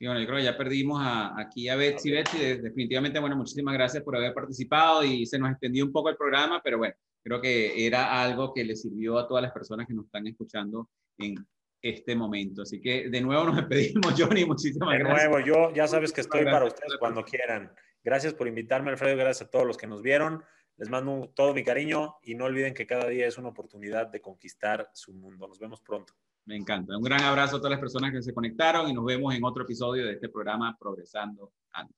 [0.00, 2.10] Sí, bueno, yo creo que ya perdimos a, aquí a Betsy.
[2.10, 6.16] Betsy, definitivamente, bueno, muchísimas gracias por haber participado y se nos extendió un poco el
[6.16, 9.92] programa, pero bueno, creo que era algo que le sirvió a todas las personas que
[9.92, 11.34] nos están escuchando en
[11.82, 12.62] este momento.
[12.62, 15.22] Así que de nuevo nos despedimos, Johnny, muchísimas gracias.
[15.22, 17.70] De nuevo, yo ya sabes que estoy para ustedes cuando quieran.
[18.02, 19.18] Gracias por invitarme, Alfredo.
[19.18, 20.42] Gracias a todos los que nos vieron.
[20.78, 24.22] Les mando todo mi cariño y no olviden que cada día es una oportunidad de
[24.22, 25.46] conquistar su mundo.
[25.46, 26.14] Nos vemos pronto.
[26.50, 26.96] Me encanta.
[26.96, 29.62] Un gran abrazo a todas las personas que se conectaron y nos vemos en otro
[29.62, 31.94] episodio de este programa Progresando Ando.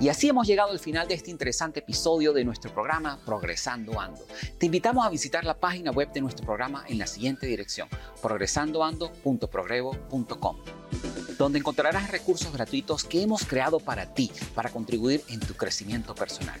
[0.00, 4.22] Y así hemos llegado al final de este interesante episodio de nuestro programa Progresando Ando.
[4.58, 7.86] Te invitamos a visitar la página web de nuestro programa en la siguiente dirección,
[8.20, 10.56] progresandoando.progrevo.com,
[11.38, 16.60] donde encontrarás recursos gratuitos que hemos creado para ti, para contribuir en tu crecimiento personal.